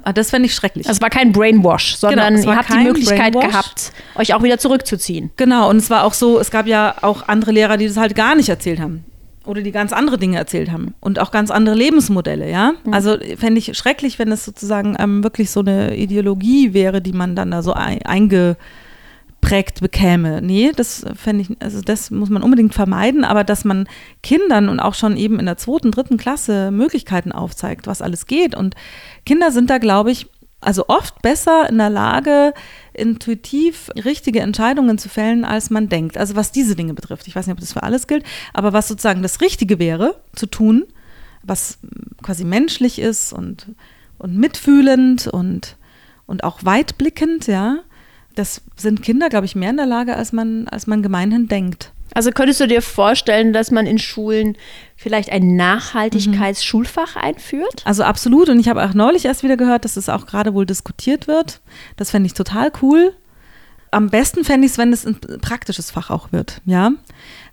Ah, 0.02 0.12
das 0.12 0.30
fände 0.30 0.46
ich 0.46 0.54
schrecklich. 0.54 0.86
Es 0.88 1.00
war 1.00 1.10
kein 1.10 1.32
Brainwash, 1.32 1.96
sondern 1.96 2.36
genau, 2.36 2.52
ihr 2.52 2.56
habt 2.56 2.72
die 2.72 2.78
Möglichkeit 2.78 3.32
Brainwash. 3.32 3.50
gehabt, 3.50 3.92
euch 4.14 4.34
auch 4.34 4.42
wieder 4.44 4.58
zurückzuziehen. 4.58 5.30
Genau, 5.36 5.68
und 5.68 5.78
es 5.78 5.90
war 5.90 6.04
auch 6.04 6.14
so, 6.14 6.38
es 6.38 6.52
gab 6.52 6.68
ja 6.68 6.94
auch 7.02 7.26
andere 7.26 7.50
Lehrer, 7.50 7.76
die 7.76 7.88
das 7.88 7.96
halt 7.96 8.14
gar 8.14 8.36
nicht 8.36 8.48
erzählt 8.48 8.78
haben 8.78 9.04
oder 9.46 9.62
die 9.62 9.72
ganz 9.72 9.92
andere 9.92 10.18
Dinge 10.18 10.36
erzählt 10.36 10.70
haben 10.70 10.94
und 11.00 11.18
auch 11.18 11.30
ganz 11.30 11.50
andere 11.50 11.74
Lebensmodelle, 11.74 12.50
ja. 12.50 12.74
Mhm. 12.84 12.92
Also 12.92 13.16
fände 13.36 13.58
ich 13.58 13.76
schrecklich, 13.76 14.18
wenn 14.18 14.32
es 14.32 14.44
sozusagen 14.44 14.96
ähm, 14.98 15.22
wirklich 15.22 15.50
so 15.50 15.60
eine 15.60 15.96
Ideologie 15.96 16.74
wäre, 16.74 17.00
die 17.00 17.12
man 17.12 17.36
dann 17.36 17.50
da 17.50 17.62
so 17.62 17.72
ein, 17.72 18.02
eingeprägt 18.02 19.80
bekäme. 19.80 20.42
Nee, 20.42 20.72
das 20.74 21.04
fände 21.14 21.42
ich, 21.42 21.56
also 21.62 21.80
das 21.80 22.10
muss 22.10 22.30
man 22.30 22.42
unbedingt 22.42 22.74
vermeiden, 22.74 23.24
aber 23.24 23.44
dass 23.44 23.64
man 23.64 23.88
Kindern 24.22 24.68
und 24.68 24.80
auch 24.80 24.94
schon 24.94 25.16
eben 25.16 25.38
in 25.38 25.46
der 25.46 25.56
zweiten, 25.56 25.90
dritten 25.90 26.16
Klasse 26.16 26.70
Möglichkeiten 26.70 27.32
aufzeigt, 27.32 27.86
was 27.86 28.02
alles 28.02 28.26
geht. 28.26 28.54
Und 28.54 28.74
Kinder 29.24 29.50
sind 29.50 29.70
da, 29.70 29.78
glaube 29.78 30.10
ich, 30.10 30.26
also 30.60 30.86
oft 30.88 31.22
besser 31.22 31.68
in 31.68 31.78
der 31.78 31.90
Lage, 31.90 32.52
intuitiv 32.98 33.90
richtige 33.96 34.40
Entscheidungen 34.40 34.98
zu 34.98 35.08
fällen, 35.08 35.44
als 35.44 35.70
man 35.70 35.88
denkt. 35.88 36.18
Also 36.18 36.36
was 36.36 36.52
diese 36.52 36.76
Dinge 36.76 36.94
betrifft. 36.94 37.26
Ich 37.28 37.36
weiß 37.36 37.46
nicht, 37.46 37.54
ob 37.54 37.60
das 37.60 37.72
für 37.72 37.82
alles 37.82 38.06
gilt, 38.06 38.24
aber 38.52 38.72
was 38.72 38.88
sozusagen 38.88 39.22
das 39.22 39.40
Richtige 39.40 39.78
wäre 39.78 40.20
zu 40.34 40.46
tun, 40.46 40.84
was 41.42 41.78
quasi 42.22 42.44
menschlich 42.44 42.98
ist 42.98 43.32
und, 43.32 43.68
und 44.18 44.36
mitfühlend 44.36 45.26
und, 45.28 45.76
und 46.26 46.44
auch 46.44 46.64
weitblickend, 46.64 47.46
ja, 47.46 47.78
das 48.34 48.62
sind 48.76 49.02
Kinder, 49.02 49.28
glaube 49.28 49.46
ich, 49.46 49.56
mehr 49.56 49.70
in 49.70 49.76
der 49.78 49.86
Lage, 49.86 50.14
als 50.14 50.32
man, 50.32 50.68
als 50.68 50.86
man 50.86 51.02
gemeinhin 51.02 51.48
denkt. 51.48 51.92
Also 52.16 52.30
könntest 52.30 52.62
du 52.62 52.66
dir 52.66 52.80
vorstellen, 52.80 53.52
dass 53.52 53.70
man 53.70 53.86
in 53.86 53.98
Schulen 53.98 54.56
vielleicht 54.96 55.30
ein 55.30 55.54
Nachhaltigkeitsschulfach 55.54 57.14
einführt? 57.14 57.82
Also 57.84 58.04
absolut. 58.04 58.48
Und 58.48 58.58
ich 58.58 58.70
habe 58.70 58.82
auch 58.82 58.94
neulich 58.94 59.26
erst 59.26 59.42
wieder 59.42 59.58
gehört, 59.58 59.84
dass 59.84 59.98
es 59.98 60.08
auch 60.08 60.24
gerade 60.24 60.54
wohl 60.54 60.64
diskutiert 60.64 61.28
wird. 61.28 61.60
Das 61.98 62.12
fände 62.12 62.26
ich 62.26 62.32
total 62.32 62.72
cool. 62.80 63.12
Am 63.90 64.08
besten 64.08 64.44
fände 64.44 64.64
ich 64.64 64.72
es, 64.72 64.78
wenn 64.78 64.94
es 64.94 65.04
ein 65.04 65.20
praktisches 65.42 65.90
Fach 65.90 66.08
auch 66.08 66.32
wird, 66.32 66.62
ja. 66.64 66.92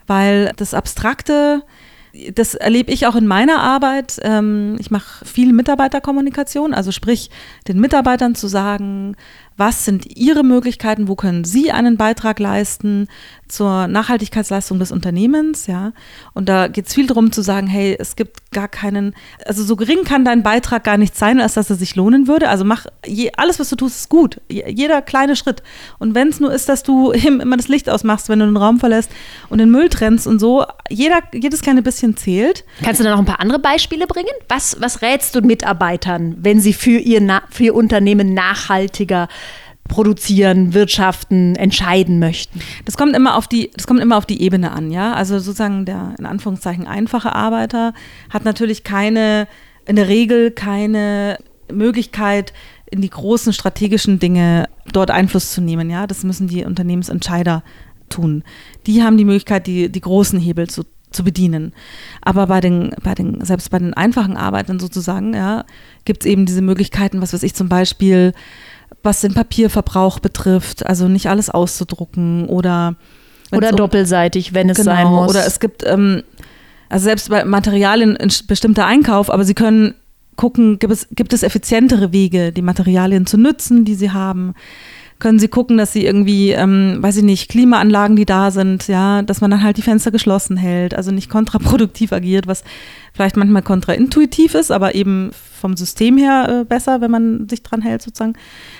Weil 0.08 0.54
das 0.56 0.74
Abstrakte, 0.74 1.64
das 2.34 2.54
erlebe 2.54 2.92
ich 2.92 3.06
auch 3.06 3.16
in 3.16 3.28
meiner 3.28 3.60
Arbeit. 3.60 4.18
Ähm, 4.22 4.78
ich 4.80 4.92
mache 4.92 5.26
viel 5.26 5.52
Mitarbeiterkommunikation, 5.52 6.74
also 6.74 6.94
sprich, 6.94 7.30
den 7.68 7.82
Mitarbeitern 7.82 8.34
zu 8.34 8.48
sagen, 8.48 9.18
was 9.58 9.84
sind 9.84 10.06
ihre 10.18 10.44
Möglichkeiten, 10.44 11.08
wo 11.08 11.16
können 11.16 11.44
sie 11.44 11.72
einen 11.72 11.98
Beitrag 11.98 12.40
leisten 12.40 13.08
zur 13.54 13.88
Nachhaltigkeitsleistung 13.88 14.80
des 14.80 14.92
Unternehmens, 14.92 15.68
ja. 15.68 15.94
Und 16.34 16.50
da 16.50 16.68
geht 16.68 16.88
es 16.88 16.94
viel 16.94 17.08
darum 17.08 17.32
zu 17.32 17.42
sagen, 17.42 17.68
hey, 17.68 17.96
es 17.98 18.16
gibt 18.16 18.52
gar 18.52 18.68
keinen, 18.68 19.14
also 19.46 19.64
so 19.64 19.76
gering 19.76 20.04
kann 20.04 20.26
dein 20.26 20.44
Beitrag 20.44 20.84
gar 20.84 20.98
nicht 20.98 21.16
sein, 21.16 21.40
als 21.40 21.54
dass 21.54 21.70
er 21.70 21.76
sich 21.76 21.96
lohnen 21.96 22.28
würde. 22.28 22.50
Also 22.50 22.66
mach 22.66 22.88
je, 23.06 23.32
alles, 23.38 23.60
was 23.60 23.70
du 23.70 23.76
tust, 23.76 23.98
ist 23.98 24.10
gut. 24.10 24.42
Jeder 24.50 25.02
kleine 25.02 25.36
Schritt. 25.36 25.62
Und 26.00 26.16
wenn 26.16 26.30
es 26.30 26.40
nur 26.40 26.52
ist, 26.52 26.68
dass 26.68 26.84
du 26.84 27.12
immer 27.12 27.58
das 27.58 27.68
Licht 27.68 27.90
ausmachst, 27.90 28.28
wenn 28.28 28.40
du 28.40 28.46
den 28.46 28.58
Raum 28.58 28.80
verlässt 28.80 29.12
und 29.50 29.60
den 29.60 29.70
Müll 29.70 29.90
trennst 29.90 30.26
und 30.26 30.40
so, 30.40 30.66
jeder, 30.90 31.20
jedes 31.34 31.62
kleine 31.62 31.84
bisschen 31.84 32.18
zählt. 32.18 32.66
Kannst 32.84 33.00
du 33.00 33.04
da 33.04 33.12
noch 33.12 33.20
ein 33.20 33.26
paar 33.26 33.40
andere 33.40 33.60
Beispiele 33.60 34.08
bringen? 34.08 34.34
Was, 34.50 34.78
was 34.80 35.02
rätst 35.02 35.36
du 35.36 35.42
Mitarbeitern, 35.42 36.36
wenn 36.40 36.60
sie 36.60 36.74
für 36.74 36.98
ihr, 36.98 37.42
für 37.52 37.64
ihr 37.66 37.76
Unternehmen 37.76 38.34
nachhaltiger 38.34 39.28
produzieren, 39.88 40.74
wirtschaften, 40.74 41.56
entscheiden 41.56 42.20
möchten? 42.20 42.60
Das 42.86 42.98
kommt 42.98 43.16
immer 43.16 43.36
auf 43.36 43.48
die, 43.48 43.72
das 43.76 43.88
kommt 43.88 44.00
immer 44.00 44.18
auf 44.18 44.26
die 44.26 44.42
Ebene 44.42 44.72
an, 44.72 44.92
ja. 44.92 45.14
Also 45.14 45.40
sozusagen 45.40 45.86
der 45.86 46.16
in 46.18 46.26
Anführungszeichen 46.26 46.88
einfache 46.88 47.34
Arbeiter 47.34 47.94
hat 48.30 48.46
natürlich 48.46 48.84
keine, 48.84 49.48
in 49.86 49.96
der 49.96 50.08
Regel 50.08 50.52
keine 50.52 51.38
Möglichkeit, 51.72 52.54
in 52.90 53.02
die 53.02 53.10
großen 53.10 53.54
strategischen 53.54 54.20
Dinge 54.20 54.70
dort 54.92 55.10
Einfluss 55.12 55.52
zu 55.52 55.62
nehmen, 55.62 55.90
ja. 55.90 56.08
Das 56.08 56.24
müssen 56.24 56.48
die 56.48 56.64
Unternehmensentscheider 56.66 57.64
tun. 58.10 58.44
Die 58.86 59.04
haben 59.04 59.18
die 59.18 59.26
Möglichkeit, 59.26 59.68
die, 59.68 59.90
die 59.90 60.02
großen 60.02 60.40
Hebel 60.40 60.70
zu, 60.70 60.84
zu 61.12 61.24
bedienen. 61.24 61.74
Aber 62.22 62.48
bei 62.48 62.62
den, 62.62 62.96
bei 63.04 63.16
den, 63.16 63.44
selbst 63.44 63.70
bei 63.72 63.80
den 63.80 63.94
einfachen 63.94 64.38
Arbeitern 64.38 64.80
sozusagen, 64.80 65.34
ja, 65.34 65.66
gibt 66.06 66.24
es 66.24 66.30
eben 66.30 66.46
diese 66.46 66.62
Möglichkeiten, 66.62 67.22
was 67.22 67.34
weiß 67.34 67.44
ich, 67.44 67.54
zum 67.56 67.70
Beispiel 67.70 68.34
was 69.02 69.22
den 69.22 69.34
Papierverbrauch 69.34 70.20
betrifft, 70.20 70.86
also 70.86 71.08
nicht 71.08 71.28
alles 71.28 71.50
auszudrucken 71.50 72.48
oder 72.48 72.96
oder 73.52 73.70
um, 73.70 73.76
doppelseitig, 73.76 74.54
wenn 74.54 74.70
es 74.70 74.78
genau, 74.78 74.92
sein 74.92 75.08
muss. 75.08 75.30
Oder 75.30 75.46
es 75.46 75.60
gibt, 75.60 75.86
ähm, 75.86 76.24
also 76.90 77.04
selbst 77.04 77.30
bei 77.30 77.46
Materialien 77.46 78.18
ein 78.18 78.32
bestimmter 78.48 78.86
Einkauf, 78.86 79.30
aber 79.30 79.44
Sie 79.44 79.54
können 79.54 79.96
gucken, 80.36 80.80
gibt 80.80 80.92
es, 80.92 81.08
gibt 81.12 81.34
es 81.34 81.44
effizientere 81.44 82.12
Wege, 82.12 82.52
die 82.52 82.62
Materialien 82.64 83.26
zu 83.26 83.38
nutzen, 83.38 83.86
die 83.86 83.96
Sie 83.96 84.12
haben. 84.12 84.56
können 85.20 85.40
sie 85.40 85.48
gucken, 85.48 85.78
dass 85.78 85.94
sie 85.94 86.06
irgendwie, 86.06 86.52
ähm, 86.52 86.98
weiß 87.00 87.18
ich 87.18 87.24
nicht, 87.24 87.50
Klimaanlagen, 87.50 88.18
die 88.18 88.26
da 88.26 88.52
sind, 88.52 88.88
ja, 88.90 89.22
dass 89.22 89.40
man 89.40 89.52
dann 89.52 89.64
halt 89.64 89.78
die 89.78 89.82
Fenster 89.82 90.12
geschlossen 90.12 90.58
hält, 90.58 90.94
also 90.94 91.12
nicht 91.12 91.30
kontraproduktiv 91.30 92.12
agiert, 92.12 92.46
was 92.46 92.64
vielleicht 93.14 93.38
manchmal 93.38 93.62
kontraintuitiv 93.62 94.56
ist, 94.56 94.72
aber 94.72 94.96
eben 94.96 95.32
vom 95.64 95.78
System 95.78 96.18
her 96.18 96.62
äh, 96.62 96.66
besser, 96.66 97.00
wenn 97.00 97.10
man 97.10 97.48
sich 97.48 97.64
dran 97.64 97.82
hält 97.82 98.02
sozusagen. 98.02 98.34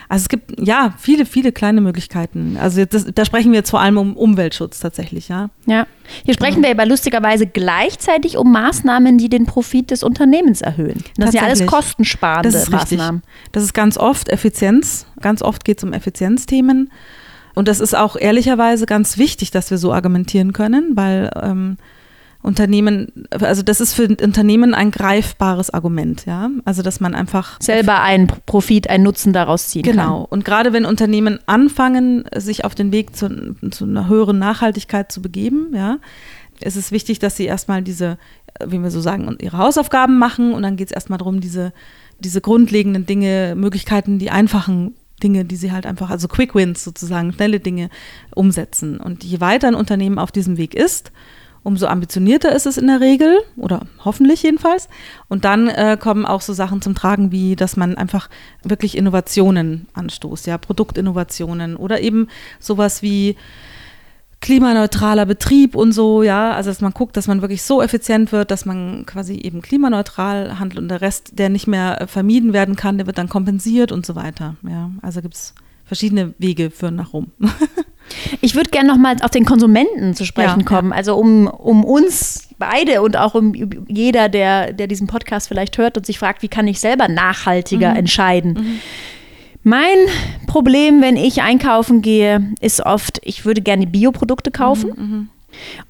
Also 0.10 0.24
es 0.24 0.30
gibt 0.30 0.60
ja 0.60 0.94
viele, 0.98 1.26
viele 1.26 1.54
kleine 1.54 1.80
Möglichkeiten. 1.80 2.58
Also 2.60 2.84
das, 2.84 3.06
da 3.14 3.24
sprechen 3.24 3.52
wir 3.52 3.60
jetzt 3.60 3.70
vor 3.70 3.80
allem 3.80 3.98
um 3.98 4.18
Umweltschutz 4.18 4.80
tatsächlich, 4.80 5.30
ja. 5.30 5.50
Ja. 5.66 5.88
Hier 6.26 6.34
sprechen 6.34 6.56
genau. 6.56 6.68
wir 6.68 6.72
aber 6.72 6.86
lustigerweise 6.86 7.48
gleichzeitig 7.48 8.38
um 8.38 8.52
Maßnahmen, 8.52 9.18
die 9.18 9.30
den 9.30 9.46
Profit 9.46 9.92
des 9.92 10.04
Unternehmens 10.04 10.62
erhöhen. 10.62 11.02
Das 11.16 11.32
sind 11.32 11.40
ja 11.40 11.48
alles 11.48 11.66
kostensparende 11.66 12.52
das 12.52 12.64
ist 12.64 12.70
Maßnahmen. 12.70 13.22
Richtig. 13.22 13.52
Das 13.54 13.64
ist 13.64 13.74
ganz 13.74 13.98
oft 13.98 14.28
Effizienz. 14.28 15.06
Ganz 15.22 15.42
oft 15.42 15.64
geht 15.64 15.78
es 15.78 15.84
um 15.86 15.94
Effizienzthemen. 15.94 16.92
Und 17.56 17.68
das 17.68 17.80
ist 17.80 17.96
auch 17.96 18.18
ehrlicherweise 18.18 18.86
ganz 18.86 19.18
wichtig, 19.18 19.52
dass 19.52 19.72
wir 19.72 19.78
so 19.78 19.94
argumentieren 19.94 20.52
können, 20.52 20.96
weil 20.96 21.32
ähm, 21.42 21.78
Unternehmen, 22.44 23.26
also 23.32 23.64
das 23.64 23.80
ist 23.80 23.94
für 23.94 24.08
Unternehmen 24.08 24.74
ein 24.74 24.92
greifbares 24.92 25.70
Argument, 25.70 26.26
ja. 26.26 26.52
Also 26.66 26.84
dass 26.84 27.00
man 27.00 27.16
einfach 27.16 27.60
selber 27.62 28.02
einen 28.02 28.28
Profit, 28.28 28.90
einen 28.90 29.06
Nutzen 29.06 29.32
daraus 29.32 29.70
ziehen 29.70 29.84
genau. 29.84 29.96
kann. 29.96 30.12
Genau. 30.12 30.28
Und 30.30 30.46
gerade 30.46 30.74
wenn 30.74 30.86
Unternehmen 30.86 31.40
anfangen, 31.46 32.26
sich 32.36 32.66
auf 32.66 32.76
den 32.76 32.92
Weg 32.92 33.16
zu, 33.16 33.56
zu 33.72 33.86
einer 33.86 34.10
höheren 34.10 34.40
Nachhaltigkeit 34.40 35.10
zu 35.10 35.22
begeben, 35.22 35.70
ja, 35.74 36.00
ist 36.60 36.76
es 36.76 36.92
wichtig, 36.92 37.20
dass 37.20 37.38
sie 37.38 37.46
erstmal 37.46 37.82
diese, 37.82 38.18
wie 38.64 38.80
wir 38.80 38.92
so 38.92 39.00
sagen, 39.00 39.38
ihre 39.40 39.58
Hausaufgaben 39.58 40.20
machen 40.20 40.54
und 40.54 40.64
dann 40.64 40.76
geht 40.76 40.88
es 40.88 40.94
erstmal 40.94 41.20
darum, 41.20 41.40
diese, 41.40 41.72
diese 42.20 42.42
grundlegenden 42.42 43.06
Dinge, 43.06 43.56
Möglichkeiten, 43.56 44.20
die 44.20 44.32
einfachen 44.32 44.96
Dinge, 45.24 45.46
die 45.46 45.56
sie 45.56 45.72
halt 45.72 45.86
einfach, 45.86 46.10
also 46.10 46.28
Quick 46.28 46.56
Wins 46.56 46.84
sozusagen, 46.84 47.32
schnelle 47.32 47.62
Dinge 47.62 47.90
umsetzen. 48.36 48.98
Und 48.98 49.24
je 49.24 49.40
weiter 49.40 49.70
ein 49.70 49.76
Unternehmen 49.76 50.20
auf 50.20 50.34
diesem 50.34 50.58
Weg 50.58 50.76
ist, 50.76 51.14
umso 51.64 51.88
ambitionierter 51.88 52.54
ist 52.54 52.66
es 52.66 52.78
in 52.78 52.88
der 52.88 53.00
Regel 53.00 53.40
oder 53.56 53.82
hoffentlich 54.04 54.44
jedenfalls. 54.44 54.90
Und 55.30 55.46
dann 55.46 55.70
äh, 55.70 55.98
kommen 56.00 56.26
auch 56.26 56.42
so 56.42 56.54
Sachen 56.54 56.82
zum 56.82 56.94
Tragen, 56.94 57.32
wie 57.32 57.56
dass 57.56 57.78
man 57.78 57.98
einfach 57.98 58.30
wirklich 58.64 58.98
Innovationen 58.98 59.88
anstoßt, 59.94 60.46
ja, 60.48 60.58
Produktinnovationen 60.58 61.76
oder 61.76 62.02
eben 62.02 62.28
sowas 62.60 63.02
wie 63.02 63.38
klimaneutraler 64.42 65.26
Betrieb 65.26 65.74
und 65.74 65.94
so, 65.94 66.22
ja, 66.22 66.52
also 66.52 66.70
dass 66.70 66.82
man 66.82 66.92
guckt, 66.92 67.16
dass 67.16 67.28
man 67.28 67.40
wirklich 67.40 67.64
so 67.64 67.82
effizient 67.82 68.34
wird, 68.34 68.52
dass 68.52 68.66
man 68.66 69.06
quasi 69.06 69.36
eben 69.36 69.62
klimaneutral 69.62 70.60
handelt 70.60 70.80
und 70.80 70.90
der 70.90 71.00
Rest, 71.00 71.40
der 71.40 71.48
nicht 71.48 71.66
mehr 71.66 72.08
vermieden 72.08 72.52
werden 72.52 72.76
kann, 72.76 72.98
der 72.98 73.08
wird 73.08 73.18
dann 73.18 73.30
kompensiert 73.30 73.94
und 73.94 74.06
so 74.06 74.16
weiter. 74.16 74.58
Ja, 74.68 74.92
also 75.02 75.22
gibt 75.22 75.36
es 75.36 75.56
verschiedene 75.86 76.34
Wege 76.40 76.72
führen 76.72 76.96
nach 76.98 77.14
Rom. 77.14 77.32
Ich 78.44 78.56
würde 78.56 78.72
gerne 78.72 78.90
nochmal 78.90 79.16
auf 79.22 79.32
den 79.32 79.46
Konsumenten 79.46 80.16
zu 80.16 80.26
sprechen 80.26 80.60
ja, 80.60 80.66
kommen, 80.66 80.92
also 80.92 81.16
um, 81.16 81.48
um 81.48 81.86
uns 81.86 82.50
beide 82.58 83.02
und 83.02 83.16
auch 83.16 83.36
um 83.36 83.54
jeder, 83.88 84.28
der, 84.28 84.74
der 84.74 84.88
diesen 84.88 85.08
Podcast 85.08 85.48
vielleicht 85.48 85.78
hört 85.78 85.96
und 85.96 86.06
sich 86.06 86.20
fragt, 86.20 86.42
wie 86.42 86.50
kann 86.50 86.68
ich 86.68 86.82
selber 86.82 87.08
nachhaltiger 87.08 87.92
mhm. 87.92 87.96
entscheiden. 87.96 88.54
Mhm. 88.54 88.80
Mein 89.64 89.96
Problem, 90.46 91.02
wenn 91.02 91.16
ich 91.16 91.42
einkaufen 91.42 92.02
gehe, 92.02 92.52
ist 92.60 92.86
oft, 92.86 93.22
ich 93.24 93.46
würde 93.46 93.62
gerne 93.62 93.88
Bioprodukte 93.88 94.52
kaufen. 94.52 94.92
Mhm, 94.94 95.04
mhm. 95.04 95.30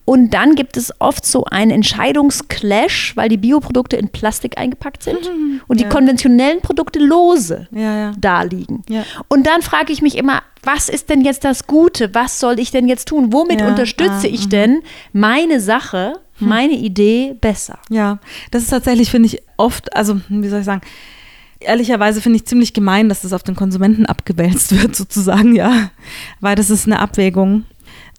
Und 0.05 0.33
dann 0.33 0.55
gibt 0.55 0.77
es 0.77 0.91
oft 0.99 1.25
so 1.25 1.45
einen 1.45 1.71
Entscheidungsclash, 1.71 3.15
weil 3.15 3.29
die 3.29 3.37
Bioprodukte 3.37 3.95
in 3.95 4.09
Plastik 4.09 4.57
eingepackt 4.57 5.03
sind 5.03 5.21
mhm, 5.21 5.61
und 5.67 5.79
ja. 5.79 5.87
die 5.87 5.93
konventionellen 5.93 6.61
Produkte 6.61 6.99
lose 6.99 7.67
ja, 7.71 7.97
ja. 7.97 8.11
da 8.17 8.43
liegen. 8.43 8.83
Und 9.27 9.47
dann 9.47 9.61
frage 9.61 9.93
ich 9.93 10.01
mich 10.01 10.17
immer, 10.17 10.41
was 10.63 10.89
ist 10.89 11.09
denn 11.09 11.21
jetzt 11.21 11.43
das 11.43 11.67
Gute? 11.67 12.13
Was 12.13 12.39
soll 12.39 12.59
ich 12.59 12.71
denn 12.71 12.87
jetzt 12.87 13.07
tun? 13.09 13.33
Womit 13.33 13.61
unterstütze 13.61 14.27
ah, 14.27 14.31
ich 14.31 14.45
mhm. 14.45 14.49
denn 14.49 14.81
meine 15.11 15.59
Sache, 15.59 16.13
hm. 16.37 16.47
meine 16.47 16.73
Idee 16.73 17.35
besser? 17.39 17.79
Ja, 17.89 18.19
das 18.51 18.63
ist 18.63 18.69
tatsächlich, 18.69 19.11
finde 19.11 19.27
ich, 19.27 19.41
oft, 19.57 19.95
also 19.95 20.21
wie 20.29 20.47
soll 20.47 20.59
ich 20.59 20.65
sagen, 20.65 20.81
ehrlicherweise 21.59 22.21
finde 22.21 22.37
ich 22.37 22.45
ziemlich 22.45 22.73
gemein, 22.73 23.09
dass 23.09 23.21
das 23.21 23.33
auf 23.33 23.43
den 23.43 23.55
Konsumenten 23.55 24.05
abgewälzt 24.05 24.79
wird, 24.81 24.95
sozusagen, 24.95 25.55
ja. 25.55 25.89
Weil 26.39 26.55
das 26.55 26.69
ist 26.69 26.85
eine 26.85 26.99
Abwägung. 26.99 27.65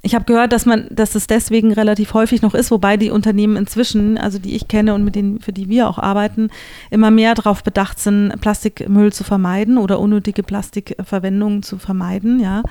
Ich 0.04 0.14
habe 0.14 0.26
gehört, 0.26 0.52
dass 0.52 0.66
man, 0.66 0.86
dass 0.90 1.14
es 1.14 1.26
deswegen 1.26 1.72
relativ 1.72 2.12
häufig 2.12 2.42
noch 2.42 2.52
ist, 2.54 2.70
wobei 2.70 2.98
die 2.98 3.10
Unternehmen 3.10 3.56
inzwischen, 3.56 4.18
also 4.18 4.38
die 4.38 4.54
ich 4.54 4.68
kenne 4.68 4.92
und 4.94 5.02
mit 5.02 5.14
denen, 5.14 5.40
für 5.40 5.52
die 5.54 5.70
wir 5.70 5.88
auch 5.88 5.98
arbeiten, 5.98 6.50
immer 6.90 7.10
mehr 7.10 7.34
darauf 7.34 7.64
bedacht 7.64 7.98
sind, 7.98 8.38
Plastikmüll 8.42 9.14
zu 9.14 9.24
vermeiden 9.24 9.78
oder 9.78 9.98
unnötige 10.00 10.42
Plastikverwendungen 10.42 11.62
zu 11.62 11.78
vermeiden, 11.78 12.38
ja. 12.38 12.62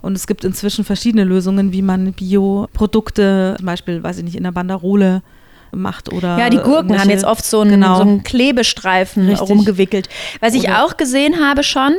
Und 0.00 0.16
es 0.16 0.28
gibt 0.28 0.44
inzwischen 0.44 0.84
verschiedene 0.84 1.24
Lösungen, 1.24 1.72
wie 1.72 1.82
man 1.82 2.12
Bioprodukte, 2.12 3.56
zum 3.56 3.66
Beispiel, 3.66 4.04
weiß 4.04 4.18
ich 4.18 4.24
nicht, 4.24 4.36
in 4.36 4.44
der 4.44 4.52
Banderole 4.52 5.22
macht 5.72 6.12
oder. 6.12 6.38
Ja, 6.38 6.50
die 6.50 6.58
Gurken 6.58 6.98
haben 7.00 7.10
jetzt 7.10 7.24
oft 7.24 7.44
so 7.44 7.62
einen, 7.62 7.72
genau. 7.72 7.96
so 7.96 8.02
einen 8.02 8.22
Klebestreifen 8.22 9.28
Richtig. 9.28 9.48
rumgewickelt. 9.48 10.08
Was 10.38 10.54
ich 10.54 10.64
oder 10.64 10.84
auch 10.84 10.96
gesehen 10.96 11.44
habe 11.44 11.64
schon, 11.64 11.94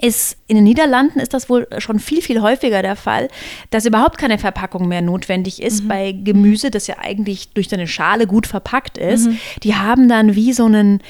ist 0.00 0.36
in 0.46 0.56
den 0.56 0.64
Niederlanden 0.64 1.20
ist 1.20 1.32
das 1.34 1.48
wohl 1.48 1.66
schon 1.78 1.98
viel, 1.98 2.20
viel 2.20 2.42
häufiger 2.42 2.82
der 2.82 2.96
Fall, 2.96 3.28
dass 3.70 3.86
überhaupt 3.86 4.18
keine 4.18 4.38
Verpackung 4.38 4.88
mehr 4.88 5.02
notwendig 5.02 5.62
ist 5.62 5.84
mhm. 5.84 5.88
bei 5.88 6.12
Gemüse, 6.12 6.70
das 6.70 6.86
ja 6.86 6.96
eigentlich 7.00 7.50
durch 7.50 7.68
seine 7.68 7.86
Schale 7.86 8.26
gut 8.26 8.46
verpackt 8.46 8.98
ist. 8.98 9.28
Mhm. 9.28 9.38
Die 9.62 9.74
haben 9.74 10.08
dann 10.08 10.34
wie 10.34 10.52
so 10.52 10.66
einen 10.66 11.00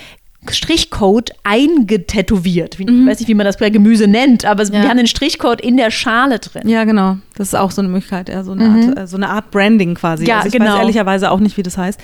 Strichcode 0.48 1.30
eingetätowiert. 1.42 2.78
Ich 2.78 2.86
mhm. 2.86 3.08
weiß 3.08 3.18
nicht, 3.18 3.28
wie 3.28 3.34
man 3.34 3.46
das 3.46 3.56
bei 3.56 3.70
Gemüse 3.70 4.06
nennt, 4.06 4.44
aber 4.44 4.62
ja. 4.64 4.72
wir 4.72 4.88
haben 4.88 4.96
den 4.96 5.06
Strichcode 5.06 5.60
in 5.60 5.76
der 5.76 5.90
Schale 5.90 6.38
drin. 6.38 6.68
Ja, 6.68 6.84
genau. 6.84 7.18
Das 7.34 7.48
ist 7.48 7.54
auch 7.54 7.70
so 7.70 7.82
eine 7.82 7.88
Möglichkeit, 7.88 8.28
ja, 8.28 8.44
so, 8.44 8.52
eine 8.52 8.68
mhm. 8.68 8.88
Art, 8.88 8.98
äh, 8.98 9.06
so 9.06 9.16
eine 9.16 9.28
Art 9.28 9.50
Branding 9.50 9.94
quasi. 9.94 10.26
Ja, 10.26 10.36
also 10.36 10.48
ich 10.48 10.52
genau. 10.52 10.72
weiß 10.72 10.80
ehrlicherweise 10.80 11.30
auch 11.30 11.40
nicht, 11.40 11.56
wie 11.56 11.62
das 11.62 11.76
heißt. 11.76 12.00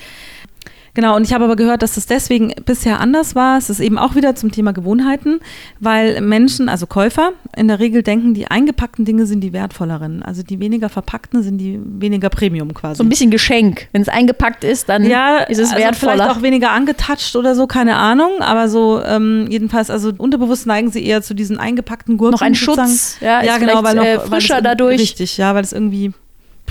Genau, 0.95 1.15
und 1.15 1.23
ich 1.23 1.33
habe 1.33 1.45
aber 1.45 1.55
gehört, 1.55 1.81
dass 1.81 1.95
das 1.95 2.05
deswegen 2.05 2.53
bisher 2.65 2.99
anders 2.99 3.33
war. 3.33 3.57
Es 3.57 3.69
ist 3.69 3.79
eben 3.79 3.97
auch 3.97 4.15
wieder 4.15 4.35
zum 4.35 4.51
Thema 4.51 4.73
Gewohnheiten, 4.73 5.39
weil 5.79 6.21
Menschen, 6.21 6.69
also 6.69 6.85
Käufer, 6.85 7.31
in 7.55 7.67
der 7.67 7.79
Regel 7.79 8.03
denken, 8.03 8.35
die 8.35 8.47
eingepackten 8.47 9.03
Dinge 9.03 9.25
sind 9.25 9.41
die 9.41 9.53
wertvolleren. 9.53 10.21
Also 10.21 10.43
die 10.43 10.59
weniger 10.59 10.89
verpackten 10.89 11.41
sind 11.41 11.57
die 11.57 11.79
weniger 11.83 12.29
Premium 12.29 12.73
quasi. 12.75 12.97
So 12.97 13.03
ein 13.03 13.09
bisschen 13.09 13.31
Geschenk. 13.31 13.87
Wenn 13.91 14.03
es 14.03 14.09
eingepackt 14.09 14.63
ist, 14.63 14.87
dann 14.87 15.03
ja, 15.05 15.39
ist 15.39 15.57
es 15.57 15.71
also 15.71 15.83
wertvoller. 15.83 16.13
Vielleicht 16.13 16.37
auch 16.37 16.41
weniger 16.43 16.71
angetatscht 16.71 17.35
oder 17.35 17.55
so, 17.55 17.65
keine 17.65 17.95
Ahnung. 17.95 18.41
Aber 18.41 18.69
so 18.69 19.01
ähm, 19.03 19.47
jedenfalls, 19.49 19.89
also 19.89 20.11
unterbewusst 20.15 20.67
neigen 20.67 20.91
sie 20.91 21.03
eher 21.03 21.23
zu 21.23 21.33
diesen 21.33 21.57
eingepackten 21.57 22.17
Gurken. 22.17 22.33
Noch 22.33 22.41
ein 22.41 22.55
Schutz, 22.55 23.17
ja, 23.19 23.43
ja 23.43 23.57
genau, 23.57 23.83
weil 23.83 23.95
noch 23.95 24.03
äh, 24.03 24.19
frischer 24.19 24.55
weil 24.55 24.61
dadurch. 24.63 24.99
Richtig, 24.99 25.37
ja, 25.37 25.55
weil 25.55 25.63
es 25.63 25.73
irgendwie 25.73 26.13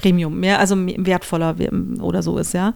Premium, 0.02 0.38
mehr, 0.40 0.59
also 0.59 0.76
wertvoller 0.76 1.54
oder 2.00 2.23
so 2.23 2.37
ist, 2.38 2.52
ja. 2.52 2.75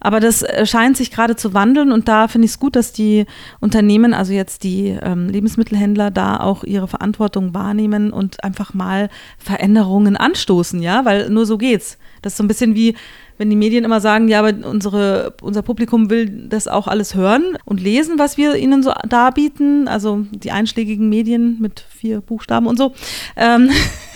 Aber 0.00 0.18
das 0.18 0.42
äh, 0.42 0.66
scheint 0.66 0.96
sich 0.96 1.12
gerade 1.12 1.36
zu 1.36 1.54
wandeln 1.54 1.92
und 1.92 2.08
da 2.08 2.26
finde 2.26 2.46
ich 2.46 2.52
es 2.52 2.58
gut, 2.58 2.74
dass 2.74 2.92
die 2.92 3.24
Unternehmen, 3.60 4.14
also 4.14 4.32
jetzt 4.32 4.64
die 4.64 4.98
ähm, 5.00 5.28
Lebensmittelhändler, 5.28 6.10
da 6.10 6.38
auch 6.38 6.64
ihre 6.64 6.88
Verantwortung 6.88 7.54
wahrnehmen 7.54 8.12
und 8.12 8.42
einfach 8.42 8.74
mal 8.74 9.10
Veränderungen 9.38 10.16
anstoßen, 10.16 10.82
ja, 10.82 11.04
weil 11.04 11.30
nur 11.30 11.46
so 11.46 11.56
geht's. 11.56 11.98
Das 12.20 12.32
ist 12.32 12.38
so 12.38 12.44
ein 12.44 12.48
bisschen 12.48 12.74
wie, 12.74 12.96
wenn 13.42 13.50
die 13.50 13.56
Medien 13.56 13.84
immer 13.84 14.00
sagen, 14.00 14.28
ja, 14.28 14.38
aber 14.38 14.54
unsere, 14.64 15.34
unser 15.42 15.62
Publikum 15.62 16.10
will 16.10 16.46
das 16.48 16.68
auch 16.68 16.86
alles 16.86 17.16
hören 17.16 17.58
und 17.64 17.80
lesen, 17.80 18.16
was 18.16 18.36
wir 18.36 18.54
ihnen 18.54 18.84
so 18.84 18.92
darbieten, 19.08 19.88
also 19.88 20.24
die 20.30 20.52
einschlägigen 20.52 21.08
Medien 21.08 21.56
mit 21.60 21.80
vier 21.80 22.20
Buchstaben 22.20 22.68
und 22.68 22.78
so. 22.78 22.94
Ähm, 23.34 23.70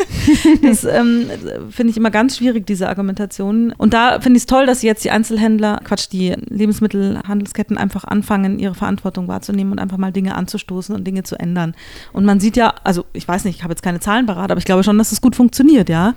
das 0.63 0.85
ähm, 0.85 1.29
finde 1.71 1.91
ich 1.91 1.97
immer 1.97 2.13
ganz 2.13 2.37
schwierig, 2.37 2.69
diese 2.69 2.89
Argumentation. 2.89 3.73
Und 3.77 3.95
da 3.95 4.21
finde 4.21 4.37
ich 4.37 4.43
es 4.43 4.47
toll, 4.47 4.65
dass 4.65 4.83
jetzt 4.83 5.05
die 5.05 5.11
Einzelhändler, 5.11 5.81
Quatsch, 5.83 6.07
die 6.13 6.37
Lebensmittelhandelsketten 6.49 7.77
einfach 7.77 8.05
anfangen, 8.05 8.61
ihre 8.61 8.77
Verantwortung 8.77 9.27
wahrzunehmen 9.27 9.73
und 9.73 9.81
einfach 9.81 9.99
mal 9.99 10.13
Dinge 10.13 10.37
anzustoßen 10.37 10.95
und 10.95 11.05
Dinge 11.05 11.25
zu 11.25 11.35
ändern. 11.35 11.75
Und 12.13 12.25
man 12.25 12.39
sieht 12.39 12.57
ja, 12.57 12.75
also 12.85 13.07
ich 13.13 13.27
weiß 13.27 13.45
nicht, 13.45 13.57
ich 13.57 13.63
habe 13.65 13.73
jetzt 13.73 13.83
keine 13.83 13.99
Zahlen 13.99 14.27
parat, 14.27 14.53
aber 14.53 14.59
ich 14.59 14.67
glaube 14.67 14.85
schon, 14.85 14.97
dass 14.99 15.11
es 15.11 15.21
gut 15.21 15.35
funktioniert, 15.35 15.89
ja. 15.89 16.15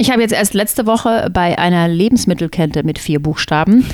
Ich 0.00 0.12
habe 0.12 0.22
jetzt 0.22 0.32
erst 0.32 0.54
letzte 0.54 0.86
Woche 0.86 1.28
bei 1.32 1.58
einer 1.58 1.88
Lebensmittelkette 1.88 2.84
mit 2.84 3.00
vier 3.00 3.20
Buchstaben 3.20 3.84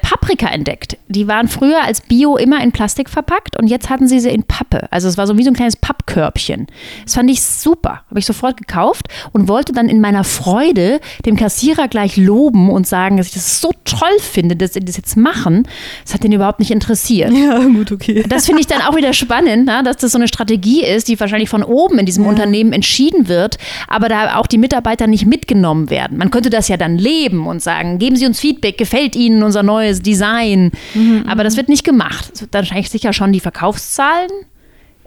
Paprika 0.00 0.46
entdeckt. 0.46 0.96
Die 1.08 1.26
waren 1.26 1.48
früher 1.48 1.82
als 1.82 2.00
Bio 2.00 2.36
immer 2.36 2.62
in 2.62 2.70
Plastik 2.70 3.10
verpackt 3.10 3.58
und 3.58 3.66
jetzt 3.66 3.90
hatten 3.90 4.06
sie 4.06 4.20
sie 4.20 4.28
in 4.28 4.44
Pappe. 4.44 4.86
Also 4.92 5.08
es 5.08 5.18
war 5.18 5.26
so 5.26 5.36
wie 5.36 5.42
so 5.42 5.50
ein 5.50 5.56
kleines 5.56 5.74
Pappkörbchen. 5.74 6.68
Das 7.04 7.14
fand 7.14 7.28
ich 7.28 7.42
super. 7.42 8.02
Habe 8.08 8.20
ich 8.20 8.26
sofort 8.26 8.56
gekauft 8.56 9.08
und 9.32 9.48
wollte 9.48 9.72
dann 9.72 9.88
in 9.88 10.00
meiner 10.00 10.22
Freude 10.22 11.00
dem 11.26 11.34
Kassierer 11.34 11.88
gleich 11.88 12.16
loben 12.16 12.70
und 12.70 12.86
sagen, 12.86 13.16
dass 13.16 13.26
ich 13.26 13.34
das 13.34 13.60
so 13.60 13.72
toll 13.84 14.18
finde, 14.20 14.54
dass 14.54 14.74
sie 14.74 14.80
das 14.80 14.96
jetzt 14.96 15.16
machen. 15.16 15.66
Das 16.04 16.14
hat 16.14 16.22
den 16.22 16.30
überhaupt 16.30 16.60
nicht 16.60 16.70
interessiert. 16.70 17.32
Ja, 17.32 17.58
gut, 17.64 17.90
okay. 17.90 18.24
Das 18.28 18.46
finde 18.46 18.60
ich 18.60 18.68
dann 18.68 18.82
auch 18.82 18.94
wieder 18.94 19.12
spannend, 19.12 19.64
na, 19.66 19.82
dass 19.82 19.96
das 19.96 20.12
so 20.12 20.18
eine 20.18 20.28
Strategie 20.28 20.84
ist, 20.84 21.08
die 21.08 21.18
wahrscheinlich 21.18 21.48
von 21.48 21.64
oben 21.64 21.98
in 21.98 22.06
diesem 22.06 22.22
ja. 22.22 22.30
Unternehmen 22.30 22.72
entschieden 22.72 23.26
wird, 23.26 23.58
aber 23.88 24.08
da 24.08 24.36
auch 24.36 24.46
die 24.46 24.58
Mitarbeiter 24.58 25.08
nicht 25.08 25.26
mit 25.26 25.47
mitgenommen 25.48 25.88
werden. 25.90 26.18
Man 26.18 26.30
könnte 26.30 26.50
das 26.50 26.68
ja 26.68 26.76
dann 26.76 26.98
leben 26.98 27.46
und 27.46 27.62
sagen, 27.62 27.98
geben 27.98 28.16
Sie 28.16 28.26
uns 28.26 28.38
Feedback, 28.38 28.76
gefällt 28.76 29.16
Ihnen 29.16 29.42
unser 29.42 29.62
neues 29.62 30.02
Design? 30.02 30.70
Mhm, 30.94 31.24
Aber 31.28 31.42
das 31.44 31.56
wird 31.56 31.68
nicht 31.68 31.84
gemacht. 31.84 32.30
Es 32.34 32.42
wird 32.42 32.52
wahrscheinlich 32.52 32.90
sicher 32.90 33.12
schon 33.12 33.32
die 33.32 33.40
Verkaufszahlen 33.40 34.30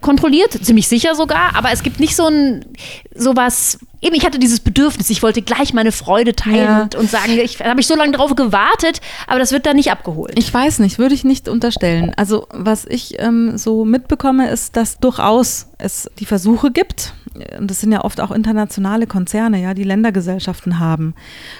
kontrolliert, 0.02 0.54
ziemlich 0.66 0.88
sicher 0.88 1.14
sogar, 1.14 1.56
aber 1.56 1.72
es 1.72 1.84
gibt 1.84 2.00
nicht 2.00 2.16
so 2.16 2.26
ein 2.26 2.66
sowas. 3.14 3.78
Eben, 4.02 4.16
ich 4.16 4.26
hatte 4.26 4.40
dieses 4.40 4.60
Bedürfnis, 4.60 5.12
ich 5.12 5.22
wollte 5.22 5.44
gleich 5.44 5.76
meine 5.76 5.92
Freude 5.92 6.34
teilen 6.36 6.58
Ja. 6.66 6.82
und, 6.82 6.96
und 6.96 7.08
sagen, 7.08 7.38
ich 7.40 7.60
habe 7.60 7.80
ich 7.80 7.86
so 7.86 7.96
lange 7.96 8.14
drauf 8.14 8.36
gewartet, 8.36 9.00
aber 9.28 9.38
das 9.38 9.52
wird 9.52 9.68
da 9.68 9.76
nicht 9.76 9.92
abgeholt. 9.92 10.34
Ich 10.40 10.52
weiß 10.52 10.80
nicht, 10.80 10.98
würde 10.98 11.14
ich 11.14 11.24
nicht 11.24 11.48
unterstellen. 11.48 12.14
Also 12.18 12.48
was 12.52 12.86
ich 12.86 13.20
ähm, 13.20 13.60
so 13.60 13.86
mitbekomme, 13.86 14.50
ist, 14.50 14.76
dass 14.76 14.98
durchaus 14.98 15.68
es 15.78 16.10
die 16.18 16.26
Versuche 16.26 16.72
gibt, 16.72 17.14
und 17.58 17.72
das 17.72 17.80
sind 17.80 17.92
ja 17.92 18.04
oft 18.04 18.20
auch 18.20 18.32
internationale 18.32 19.08
Konzerne, 19.08 19.62
ja, 19.62 19.74
die 19.74 19.84
Ländergesellschaften 19.84 20.80
haben. 20.80 21.14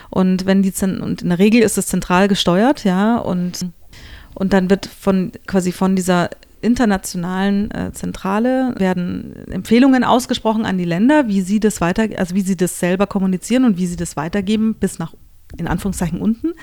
Und 0.10 0.46
wenn 0.46 0.62
die 0.62 0.74
und 0.84 1.22
in 1.22 1.30
der 1.30 1.40
Regel 1.40 1.62
ist 1.62 1.78
es 1.78 1.88
zentral 1.88 2.28
gesteuert, 2.28 2.84
ja, 2.84 3.18
und, 3.18 3.66
und 4.34 4.54
dann 4.54 4.70
wird 4.70 4.86
von 4.86 5.32
quasi 5.48 5.72
von 5.72 5.96
dieser 5.96 6.30
internationalen 6.62 7.72
äh, 7.72 7.92
Zentrale 7.92 8.76
werden 8.78 9.48
Empfehlungen 9.50 10.04
ausgesprochen 10.04 10.66
an 10.66 10.78
die 10.78 10.86
Länder, 10.86 11.28
wie 11.28 11.42
sie 11.42 11.60
das 11.60 11.82
weiter, 11.82 12.08
also 12.18 12.36
wie 12.36 12.42
sie 12.42 12.56
das 12.56 12.80
selber 12.80 13.08
kommunizieren 13.08 13.66
und 13.66 13.78
wie 13.78 13.88
sie 13.88 13.96
das 13.96 14.16
weitergeben 14.16 14.76
bis 14.76 15.00
nach 15.00 15.14
in 15.58 15.68
Anführungszeichen 15.68 16.22
unten. 16.22 16.54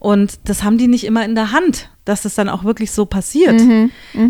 Und 0.00 0.40
das 0.48 0.64
haben 0.64 0.78
die 0.78 0.88
nicht 0.88 1.04
immer 1.04 1.26
in 1.26 1.34
der 1.34 1.52
Hand, 1.52 1.90
dass 2.06 2.22
das 2.22 2.34
dann 2.34 2.48
auch 2.48 2.64
wirklich 2.64 2.90
so 2.90 3.04
passiert. 3.04 3.60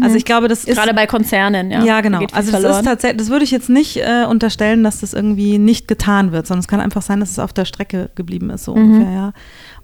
Also 0.01 0.17
ich 0.17 0.25
glaube, 0.25 0.49
das 0.49 0.65
ist 0.65 0.77
Gerade 0.77 0.93
bei 0.93 1.07
Konzernen, 1.07 1.71
ja. 1.71 1.85
ja, 1.85 2.01
genau. 2.01 2.19
Also 2.33 2.51
das 2.51 2.61
verloren. 2.61 2.81
ist 2.81 2.85
tatsächlich, 2.85 3.19
das 3.19 3.31
würde 3.31 3.45
ich 3.45 3.53
jetzt 3.53 3.71
nicht 3.71 3.97
äh, 3.99 4.25
unterstellen, 4.29 4.83
dass 4.83 4.99
das 5.01 5.15
irgendwie 5.15 5.59
nicht 5.59 5.87
getan 5.87 6.33
wird, 6.33 6.49
sondern 6.49 6.61
es 6.61 6.69
kann 6.69 6.81
einfach 6.81 7.03
sein, 7.03 7.21
dass 7.21 7.31
es 7.31 7.39
auf 7.39 7.53
der 7.53 7.65
Strecke 7.67 8.11
geblieben 8.17 8.51
ist, 8.51 8.65
so 8.65 8.75
Mhm. 8.75 8.83
ungefähr, 8.83 9.13
ja. 9.13 9.33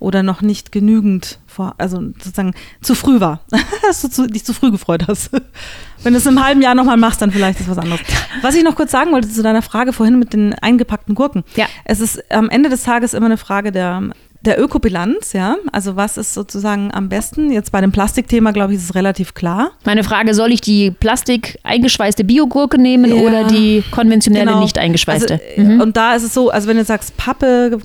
Oder 0.00 0.24
noch 0.24 0.42
nicht 0.42 0.72
genügend 0.72 1.38
vor, 1.46 1.76
also 1.78 1.98
sozusagen 2.18 2.52
zu 2.82 2.96
früh 2.96 3.20
war. 3.20 3.40
dass 3.82 4.02
du 4.02 4.08
zu, 4.10 4.26
dich 4.26 4.44
zu 4.44 4.52
früh 4.54 4.72
gefreut 4.72 5.04
hast. 5.06 5.30
Wenn 6.02 6.12
du 6.12 6.18
es 6.18 6.26
im 6.26 6.44
halben 6.44 6.60
Jahr 6.62 6.74
nochmal 6.74 6.96
machst, 6.98 7.22
dann 7.22 7.30
vielleicht 7.30 7.60
ist 7.60 7.70
was 7.70 7.78
anderes. 7.78 8.00
Was 8.42 8.54
ich 8.56 8.64
noch 8.64 8.74
kurz 8.74 8.90
sagen 8.90 9.12
wollte 9.12 9.28
zu 9.30 9.42
deiner 9.42 9.62
Frage 9.62 9.92
vorhin 9.92 10.18
mit 10.18 10.32
den 10.32 10.52
eingepackten 10.54 11.14
Gurken. 11.14 11.44
Ja. 11.54 11.66
Es 11.84 12.00
ist 12.00 12.20
am 12.30 12.50
Ende 12.50 12.68
des 12.68 12.82
Tages 12.82 13.14
immer 13.14 13.26
eine 13.26 13.38
Frage 13.38 13.72
der, 13.72 14.02
der 14.42 14.60
Ökobilanz, 14.60 15.32
ja. 15.32 15.56
Also 15.72 15.96
was 15.96 16.16
ist 16.16 16.34
sozusagen 16.34 16.92
am 16.92 17.08
besten? 17.08 17.50
Jetzt 17.50 17.72
bei 17.72 17.80
dem 17.80 17.90
Plastikthema, 17.92 18.52
glaube 18.52 18.72
ich, 18.72 18.78
ist 18.78 18.84
es 18.84 18.94
relativ 18.94 19.34
klar. 19.34 19.70
Meine 19.84 20.04
Frage, 20.04 20.34
soll 20.34 20.52
ich 20.52 20.60
die 20.60 20.90
Plastik 20.90 21.58
eingeschweißte 21.64 22.24
Biogurke 22.24 22.78
nehmen 22.80 23.14
Ja. 23.14 23.22
oder 23.22 23.44
die 23.44 23.82
konventionelle 23.90 24.46
Genau. 24.46 24.60
nicht 24.60 24.78
eingeschweißte? 24.78 25.40
Also, 25.56 25.70
äh, 25.72 25.82
Und 25.82 25.96
da 25.96 26.14
ist 26.14 26.22
es 26.22 26.34
so, 26.34 26.50
also 26.50 26.68
wenn 26.68 26.76
du 26.76 26.84
sagst 26.84 27.16
Pappe 27.16 27.78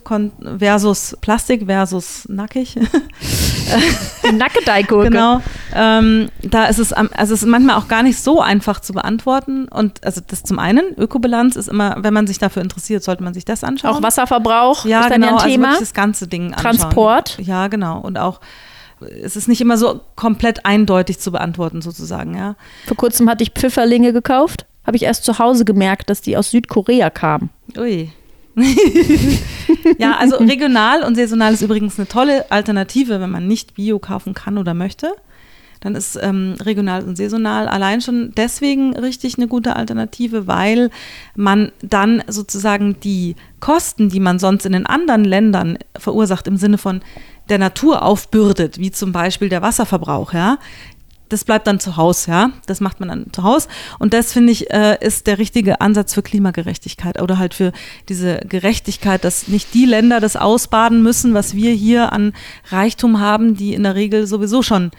versus 0.59 1.17
Plastik 1.21 1.65
versus 1.65 2.27
nackig, 2.29 2.75
die 4.29 4.35
Nackedeigurke. 4.35 5.09
genau, 5.09 5.41
ähm, 5.73 6.29
da 6.43 6.65
ist 6.65 6.79
es, 6.79 6.91
also 6.93 7.33
es 7.33 7.43
ist 7.43 7.45
manchmal 7.47 7.77
auch 7.77 7.87
gar 7.87 8.03
nicht 8.03 8.19
so 8.19 8.41
einfach 8.41 8.79
zu 8.79 8.93
beantworten. 8.93 9.67
Und 9.67 10.03
also 10.03 10.21
das 10.25 10.43
zum 10.43 10.59
einen, 10.59 10.93
Ökobilanz 10.97 11.55
ist 11.55 11.69
immer, 11.69 11.97
wenn 11.99 12.13
man 12.13 12.27
sich 12.27 12.37
dafür 12.39 12.61
interessiert, 12.61 13.03
sollte 13.03 13.23
man 13.23 13.33
sich 13.33 13.45
das 13.45 13.63
anschauen. 13.63 13.91
Auch 13.95 14.01
Wasserverbrauch 14.03 14.85
ja, 14.85 15.01
ist 15.01 15.09
dann 15.11 15.21
genau, 15.21 15.27
ja 15.27 15.31
ein 15.31 15.37
also 15.39 15.47
Thema. 15.47 15.63
wirklich 15.69 15.79
das 15.79 15.93
ganze 15.93 16.27
Ding 16.27 16.40
anschauen. 16.47 16.77
Transport. 16.77 17.37
Ja, 17.39 17.67
genau. 17.67 17.99
Und 17.99 18.17
auch 18.17 18.39
es 19.23 19.35
ist 19.35 19.47
nicht 19.47 19.61
immer 19.61 19.77
so 19.77 20.01
komplett 20.15 20.65
eindeutig 20.65 21.19
zu 21.19 21.31
beantworten, 21.31 21.81
sozusagen, 21.81 22.35
ja. 22.35 22.55
Vor 22.85 22.97
kurzem 22.97 23.29
hatte 23.29 23.43
ich 23.43 23.51
Pfifferlinge 23.51 24.13
gekauft. 24.13 24.65
Habe 24.85 24.97
ich 24.97 25.03
erst 25.03 25.25
zu 25.25 25.39
Hause 25.39 25.65
gemerkt, 25.65 26.09
dass 26.09 26.21
die 26.21 26.37
aus 26.37 26.51
Südkorea 26.51 27.09
kamen. 27.09 27.49
Ui. 27.77 28.11
ja, 29.97 30.17
also 30.17 30.37
regional 30.37 31.03
und 31.03 31.15
saisonal 31.15 31.53
ist 31.53 31.61
übrigens 31.61 31.97
eine 31.97 32.07
tolle 32.07 32.51
Alternative, 32.51 33.21
wenn 33.21 33.29
man 33.29 33.47
nicht 33.47 33.75
Bio 33.75 33.99
kaufen 33.99 34.33
kann 34.33 34.57
oder 34.57 34.73
möchte. 34.73 35.13
Dann 35.81 35.95
ist 35.95 36.17
ähm, 36.21 36.55
regional 36.61 37.03
und 37.03 37.17
saisonal 37.17 37.67
allein 37.67 38.01
schon 38.01 38.31
deswegen 38.37 38.95
richtig 38.95 39.37
eine 39.37 39.47
gute 39.47 39.75
Alternative, 39.75 40.47
weil 40.47 40.91
man 41.35 41.71
dann 41.81 42.23
sozusagen 42.27 42.99
die 42.99 43.35
Kosten, 43.59 44.09
die 44.09 44.19
man 44.19 44.39
sonst 44.39 44.65
in 44.65 44.73
den 44.73 44.85
anderen 44.85 45.25
Ländern 45.25 45.77
verursacht, 45.97 46.47
im 46.47 46.57
Sinne 46.57 46.77
von 46.77 47.01
der 47.49 47.57
Natur 47.57 48.03
aufbürdet, 48.03 48.77
wie 48.77 48.91
zum 48.91 49.11
Beispiel 49.11 49.49
der 49.49 49.63
Wasserverbrauch, 49.63 50.33
ja, 50.33 50.59
das 51.31 51.45
bleibt 51.45 51.65
dann 51.65 51.79
zu 51.79 51.95
Hause, 51.95 52.31
ja. 52.31 52.51
Das 52.65 52.81
macht 52.81 52.99
man 52.99 53.09
dann 53.09 53.27
zu 53.31 53.43
Hause. 53.43 53.69
Und 53.99 54.13
das, 54.13 54.33
finde 54.33 54.51
ich, 54.51 54.69
äh, 54.71 54.97
ist 54.99 55.27
der 55.27 55.37
richtige 55.37 55.79
Ansatz 55.79 56.13
für 56.13 56.21
Klimagerechtigkeit 56.21 57.21
oder 57.21 57.37
halt 57.37 57.53
für 57.53 57.71
diese 58.09 58.39
Gerechtigkeit, 58.39 59.23
dass 59.23 59.47
nicht 59.47 59.73
die 59.73 59.85
Länder 59.85 60.19
das 60.19 60.35
ausbaden 60.35 61.01
müssen, 61.01 61.33
was 61.33 61.55
wir 61.55 61.71
hier 61.71 62.11
an 62.11 62.33
Reichtum 62.69 63.19
haben, 63.19 63.55
die 63.55 63.73
in 63.73 63.83
der 63.83 63.95
Regel 63.95 64.27
sowieso 64.27 64.61
schon 64.61 64.91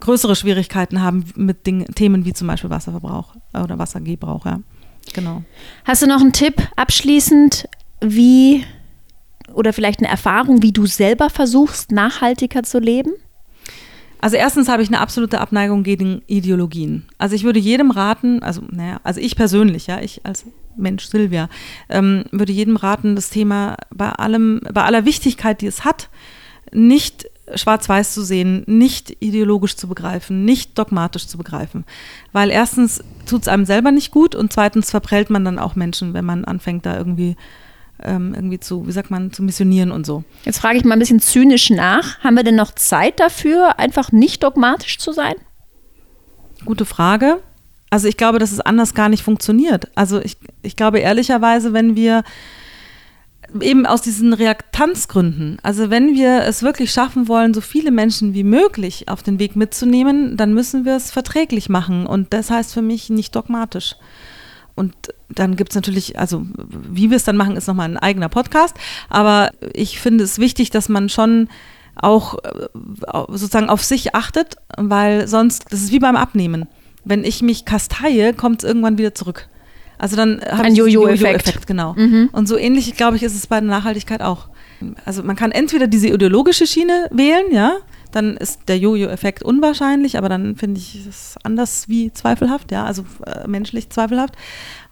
größere 0.00 0.36
Schwierigkeiten 0.36 1.02
haben 1.02 1.24
mit 1.36 1.66
Ding, 1.66 1.84
Themen 1.94 2.24
wie 2.24 2.32
zum 2.32 2.46
Beispiel 2.48 2.70
Wasserverbrauch 2.70 3.34
oder 3.52 3.78
Wassergebrauch, 3.78 4.46
ja. 4.46 4.60
Genau. 5.14 5.42
Hast 5.84 6.02
du 6.02 6.06
noch 6.06 6.20
einen 6.20 6.32
Tipp 6.32 6.62
abschließend, 6.76 7.68
wie 8.00 8.64
oder 9.52 9.72
vielleicht 9.72 10.00
eine 10.00 10.08
Erfahrung, 10.08 10.62
wie 10.62 10.72
du 10.72 10.86
selber 10.86 11.30
versuchst, 11.30 11.90
nachhaltiger 11.90 12.62
zu 12.62 12.78
leben? 12.78 13.12
Also 14.20 14.36
erstens 14.36 14.68
habe 14.68 14.82
ich 14.82 14.88
eine 14.88 15.00
absolute 15.00 15.40
Abneigung 15.40 15.82
gegen 15.82 16.22
Ideologien. 16.26 17.06
Also 17.16 17.34
ich 17.34 17.44
würde 17.44 17.58
jedem 17.58 17.90
raten, 17.90 18.42
also 18.42 18.62
naja, 18.70 19.00
also 19.02 19.18
ich 19.18 19.34
persönlich, 19.34 19.86
ja, 19.86 20.00
ich 20.00 20.20
als 20.24 20.44
Mensch 20.76 21.06
Silvia, 21.06 21.48
ähm, 21.88 22.24
würde 22.30 22.52
jedem 22.52 22.76
raten, 22.76 23.16
das 23.16 23.30
Thema 23.30 23.76
bei 23.90 24.10
allem, 24.10 24.60
bei 24.72 24.82
aller 24.82 25.06
Wichtigkeit, 25.06 25.62
die 25.62 25.66
es 25.66 25.84
hat, 25.84 26.10
nicht 26.72 27.29
schwarz-weiß 27.54 28.14
zu 28.14 28.22
sehen, 28.22 28.64
nicht 28.66 29.16
ideologisch 29.20 29.76
zu 29.76 29.88
begreifen, 29.88 30.44
nicht 30.44 30.78
dogmatisch 30.78 31.26
zu 31.26 31.38
begreifen. 31.38 31.84
Weil 32.32 32.50
erstens 32.50 33.02
tut 33.26 33.42
es 33.42 33.48
einem 33.48 33.64
selber 33.64 33.90
nicht 33.90 34.10
gut 34.10 34.34
und 34.34 34.52
zweitens 34.52 34.90
verprellt 34.90 35.30
man 35.30 35.44
dann 35.44 35.58
auch 35.58 35.76
Menschen, 35.76 36.14
wenn 36.14 36.24
man 36.24 36.44
anfängt, 36.44 36.86
da 36.86 36.96
irgendwie, 36.96 37.36
ähm, 38.02 38.34
irgendwie 38.34 38.60
zu, 38.60 38.86
wie 38.86 38.92
sagt 38.92 39.10
man, 39.10 39.32
zu 39.32 39.42
missionieren 39.42 39.92
und 39.92 40.06
so. 40.06 40.24
Jetzt 40.44 40.58
frage 40.58 40.78
ich 40.78 40.84
mal 40.84 40.94
ein 40.94 41.00
bisschen 41.00 41.20
zynisch 41.20 41.70
nach. 41.70 42.20
Haben 42.20 42.36
wir 42.36 42.44
denn 42.44 42.56
noch 42.56 42.74
Zeit 42.74 43.20
dafür, 43.20 43.78
einfach 43.78 44.12
nicht 44.12 44.42
dogmatisch 44.42 44.98
zu 44.98 45.12
sein? 45.12 45.34
Gute 46.64 46.84
Frage. 46.84 47.40
Also 47.90 48.06
ich 48.06 48.16
glaube, 48.16 48.38
dass 48.38 48.52
es 48.52 48.60
anders 48.60 48.94
gar 48.94 49.08
nicht 49.08 49.24
funktioniert. 49.24 49.90
Also 49.96 50.20
ich, 50.20 50.36
ich 50.62 50.76
glaube 50.76 51.00
ehrlicherweise, 51.00 51.72
wenn 51.72 51.96
wir 51.96 52.22
eben 53.60 53.86
aus 53.86 54.02
diesen 54.02 54.32
Reaktanzgründen, 54.32 55.58
also 55.62 55.90
wenn 55.90 56.14
wir 56.14 56.42
es 56.42 56.62
wirklich 56.62 56.92
schaffen 56.92 57.28
wollen, 57.28 57.54
so 57.54 57.60
viele 57.60 57.90
Menschen 57.90 58.34
wie 58.34 58.44
möglich 58.44 59.08
auf 59.08 59.22
den 59.22 59.38
Weg 59.38 59.56
mitzunehmen, 59.56 60.36
dann 60.36 60.54
müssen 60.54 60.84
wir 60.84 60.96
es 60.96 61.10
verträglich 61.10 61.68
machen. 61.68 62.06
Und 62.06 62.32
das 62.32 62.50
heißt 62.50 62.72
für 62.74 62.82
mich 62.82 63.10
nicht 63.10 63.34
dogmatisch. 63.34 63.96
Und 64.74 64.94
dann 65.28 65.56
gibt 65.56 65.72
es 65.72 65.74
natürlich, 65.74 66.18
also 66.18 66.46
wie 66.68 67.10
wir 67.10 67.16
es 67.16 67.24
dann 67.24 67.36
machen, 67.36 67.56
ist 67.56 67.66
nochmal 67.66 67.88
ein 67.88 67.98
eigener 67.98 68.28
Podcast. 68.28 68.74
Aber 69.08 69.50
ich 69.74 70.00
finde 70.00 70.24
es 70.24 70.38
wichtig, 70.38 70.70
dass 70.70 70.88
man 70.88 71.08
schon 71.08 71.48
auch 71.96 72.38
äh, 72.44 72.68
sozusagen 73.28 73.68
auf 73.68 73.84
sich 73.84 74.14
achtet, 74.14 74.56
weil 74.76 75.28
sonst, 75.28 75.66
das 75.70 75.82
ist 75.82 75.92
wie 75.92 75.98
beim 75.98 76.16
Abnehmen. 76.16 76.66
Wenn 77.04 77.24
ich 77.24 77.42
mich 77.42 77.64
kasteie, 77.64 78.32
kommt 78.32 78.62
es 78.62 78.68
irgendwann 78.68 78.98
wieder 78.98 79.14
zurück. 79.14 79.48
Also 80.00 80.16
dann 80.16 80.40
habe 80.40 80.64
Ein 80.64 80.72
ich 80.72 80.78
Jojo-Effekt. 80.78 81.20
Jojo-Effekt, 81.20 81.66
genau. 81.66 81.94
Und 82.32 82.48
so 82.48 82.56
ähnlich, 82.56 82.96
glaube 82.96 83.16
ich, 83.16 83.22
ist 83.22 83.34
es 83.34 83.46
bei 83.46 83.60
der 83.60 83.68
Nachhaltigkeit 83.68 84.22
auch. 84.22 84.48
Also 85.04 85.22
man 85.22 85.36
kann 85.36 85.52
entweder 85.52 85.86
diese 85.86 86.08
ideologische 86.08 86.66
Schiene 86.66 87.06
wählen, 87.10 87.52
ja, 87.52 87.76
dann 88.10 88.38
ist 88.38 88.60
der 88.68 88.78
Jojo-Effekt 88.78 89.42
unwahrscheinlich, 89.42 90.16
aber 90.16 90.30
dann 90.30 90.56
finde 90.56 90.80
ich 90.80 91.06
es 91.06 91.36
anders 91.42 91.88
wie 91.88 92.12
zweifelhaft, 92.12 92.72
ja, 92.72 92.84
also 92.84 93.04
äh, 93.26 93.46
menschlich 93.46 93.90
zweifelhaft. 93.90 94.34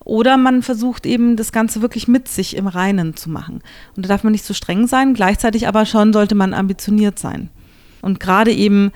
Oder 0.04 0.36
man 0.36 0.62
versucht 0.62 1.06
eben 1.06 1.36
das 1.36 1.52
Ganze 1.52 1.80
wirklich 1.80 2.06
mit 2.06 2.28
sich 2.28 2.54
im 2.56 2.66
Reinen 2.66 3.16
zu 3.16 3.30
machen. 3.30 3.62
Und 3.96 4.04
da 4.04 4.08
darf 4.08 4.24
man 4.24 4.32
nicht 4.32 4.44
zu 4.44 4.54
streng 4.54 4.86
sein, 4.86 5.14
gleichzeitig 5.14 5.66
aber 5.68 5.86
schon 5.86 6.12
sollte 6.12 6.34
man 6.34 6.52
ambitioniert 6.52 7.18
sein. 7.18 7.48
Und 8.02 8.20
gerade 8.20 8.52
eben, 8.52 8.92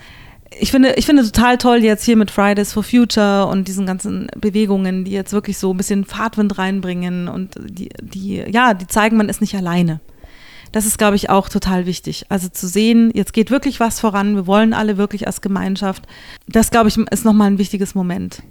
ich 0.58 0.70
finde, 0.70 0.94
ich 0.94 1.06
finde 1.06 1.24
total 1.24 1.58
toll 1.58 1.78
jetzt 1.78 2.04
hier 2.04 2.16
mit 2.16 2.30
Fridays 2.30 2.72
for 2.72 2.82
Future 2.82 3.46
und 3.46 3.68
diesen 3.68 3.86
ganzen 3.86 4.28
Bewegungen, 4.36 5.04
die 5.04 5.12
jetzt 5.12 5.32
wirklich 5.32 5.58
so 5.58 5.72
ein 5.72 5.76
bisschen 5.76 6.04
Fahrtwind 6.04 6.58
reinbringen 6.58 7.28
und 7.28 7.54
die, 7.58 7.90
die, 8.00 8.44
ja, 8.48 8.74
die 8.74 8.86
zeigen, 8.86 9.16
man 9.16 9.28
ist 9.28 9.40
nicht 9.40 9.54
alleine. 9.54 10.00
Das 10.72 10.86
ist, 10.86 10.96
glaube 10.96 11.16
ich, 11.16 11.28
auch 11.28 11.50
total 11.50 11.84
wichtig. 11.84 12.24
Also 12.30 12.48
zu 12.48 12.66
sehen, 12.66 13.10
jetzt 13.14 13.34
geht 13.34 13.50
wirklich 13.50 13.78
was 13.78 14.00
voran, 14.00 14.34
wir 14.34 14.46
wollen 14.46 14.72
alle 14.72 14.96
wirklich 14.96 15.26
als 15.26 15.42
Gemeinschaft. 15.42 16.04
Das, 16.48 16.70
glaube 16.70 16.88
ich, 16.88 16.96
ist 16.96 17.24
nochmal 17.24 17.48
ein 17.48 17.58
wichtiges 17.58 17.94
Moment. 17.94 18.42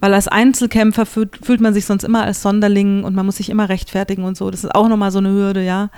Weil 0.00 0.14
als 0.14 0.26
Einzelkämpfer 0.26 1.04
fühlt, 1.04 1.38
fühlt 1.44 1.60
man 1.60 1.74
sich 1.74 1.84
sonst 1.84 2.04
immer 2.04 2.24
als 2.24 2.42
Sonderling 2.42 3.04
und 3.04 3.14
man 3.14 3.26
muss 3.26 3.36
sich 3.36 3.50
immer 3.50 3.68
rechtfertigen 3.68 4.24
und 4.24 4.36
so. 4.36 4.50
Das 4.50 4.64
ist 4.64 4.74
auch 4.74 4.88
nochmal 4.88 5.10
so 5.10 5.18
eine 5.18 5.30
Hürde, 5.30 5.62
ja. 5.62 5.90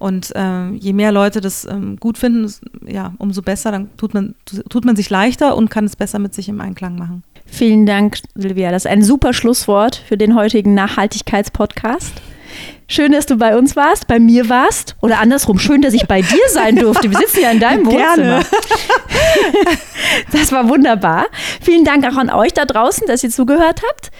Und 0.00 0.32
ähm, 0.34 0.76
je 0.80 0.94
mehr 0.94 1.12
Leute 1.12 1.42
das 1.42 1.66
ähm, 1.66 1.96
gut 1.96 2.16
finden, 2.16 2.50
ja, 2.86 3.12
umso 3.18 3.42
besser, 3.42 3.70
dann 3.70 3.94
tut 3.98 4.14
man, 4.14 4.34
tut 4.70 4.86
man 4.86 4.96
sich 4.96 5.10
leichter 5.10 5.54
und 5.56 5.68
kann 5.68 5.84
es 5.84 5.94
besser 5.94 6.18
mit 6.18 6.32
sich 6.32 6.48
im 6.48 6.58
Einklang 6.60 6.96
machen. 6.96 7.22
Vielen 7.44 7.84
Dank, 7.84 8.16
Silvia. 8.34 8.70
Das 8.70 8.86
ist 8.86 8.90
ein 8.90 9.02
super 9.02 9.34
Schlusswort 9.34 9.96
für 9.96 10.16
den 10.16 10.34
heutigen 10.34 10.72
Nachhaltigkeitspodcast. 10.72 12.14
Schön, 12.88 13.12
dass 13.12 13.26
du 13.26 13.36
bei 13.36 13.58
uns 13.58 13.76
warst, 13.76 14.06
bei 14.06 14.18
mir 14.18 14.48
warst. 14.48 14.96
Oder 15.02 15.20
andersrum, 15.20 15.58
schön, 15.58 15.82
dass 15.82 15.92
ich 15.92 16.06
bei 16.06 16.22
dir 16.22 16.48
sein 16.48 16.76
durfte. 16.76 17.10
Wir 17.10 17.18
sitzen 17.18 17.40
ja 17.42 17.50
in 17.50 17.60
deinem 17.60 17.84
Wohnzimmer. 17.84 18.14
Gerne. 18.14 18.44
Das 20.32 20.50
war 20.50 20.68
wunderbar. 20.68 21.26
Vielen 21.60 21.84
Dank 21.84 22.04
auch 22.06 22.16
an 22.16 22.30
euch 22.30 22.52
da 22.54 22.64
draußen, 22.64 23.06
dass 23.06 23.22
ihr 23.22 23.30
zugehört 23.30 23.82
habt. 23.88 24.10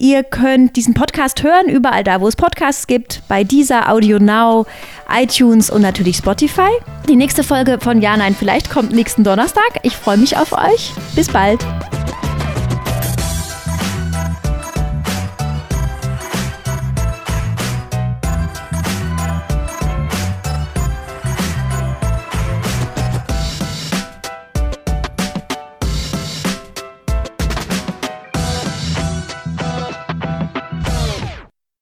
Ihr 0.00 0.24
könnt 0.24 0.76
diesen 0.76 0.94
Podcast 0.94 1.42
hören, 1.42 1.68
überall 1.68 2.02
da, 2.02 2.22
wo 2.22 2.26
es 2.26 2.34
Podcasts 2.34 2.86
gibt, 2.86 3.20
bei 3.28 3.44
dieser 3.44 3.92
Audio 3.92 4.18
Now, 4.18 4.64
iTunes 5.12 5.68
und 5.68 5.82
natürlich 5.82 6.16
Spotify. 6.16 6.70
Die 7.06 7.16
nächste 7.16 7.44
Folge 7.44 7.76
von 7.78 8.00
Ja, 8.00 8.16
Nein, 8.16 8.34
vielleicht 8.34 8.70
kommt 8.70 8.92
nächsten 8.92 9.24
Donnerstag. 9.24 9.78
Ich 9.82 9.94
freue 9.94 10.16
mich 10.16 10.38
auf 10.38 10.54
euch. 10.54 10.92
Bis 11.14 11.28
bald. 11.28 11.60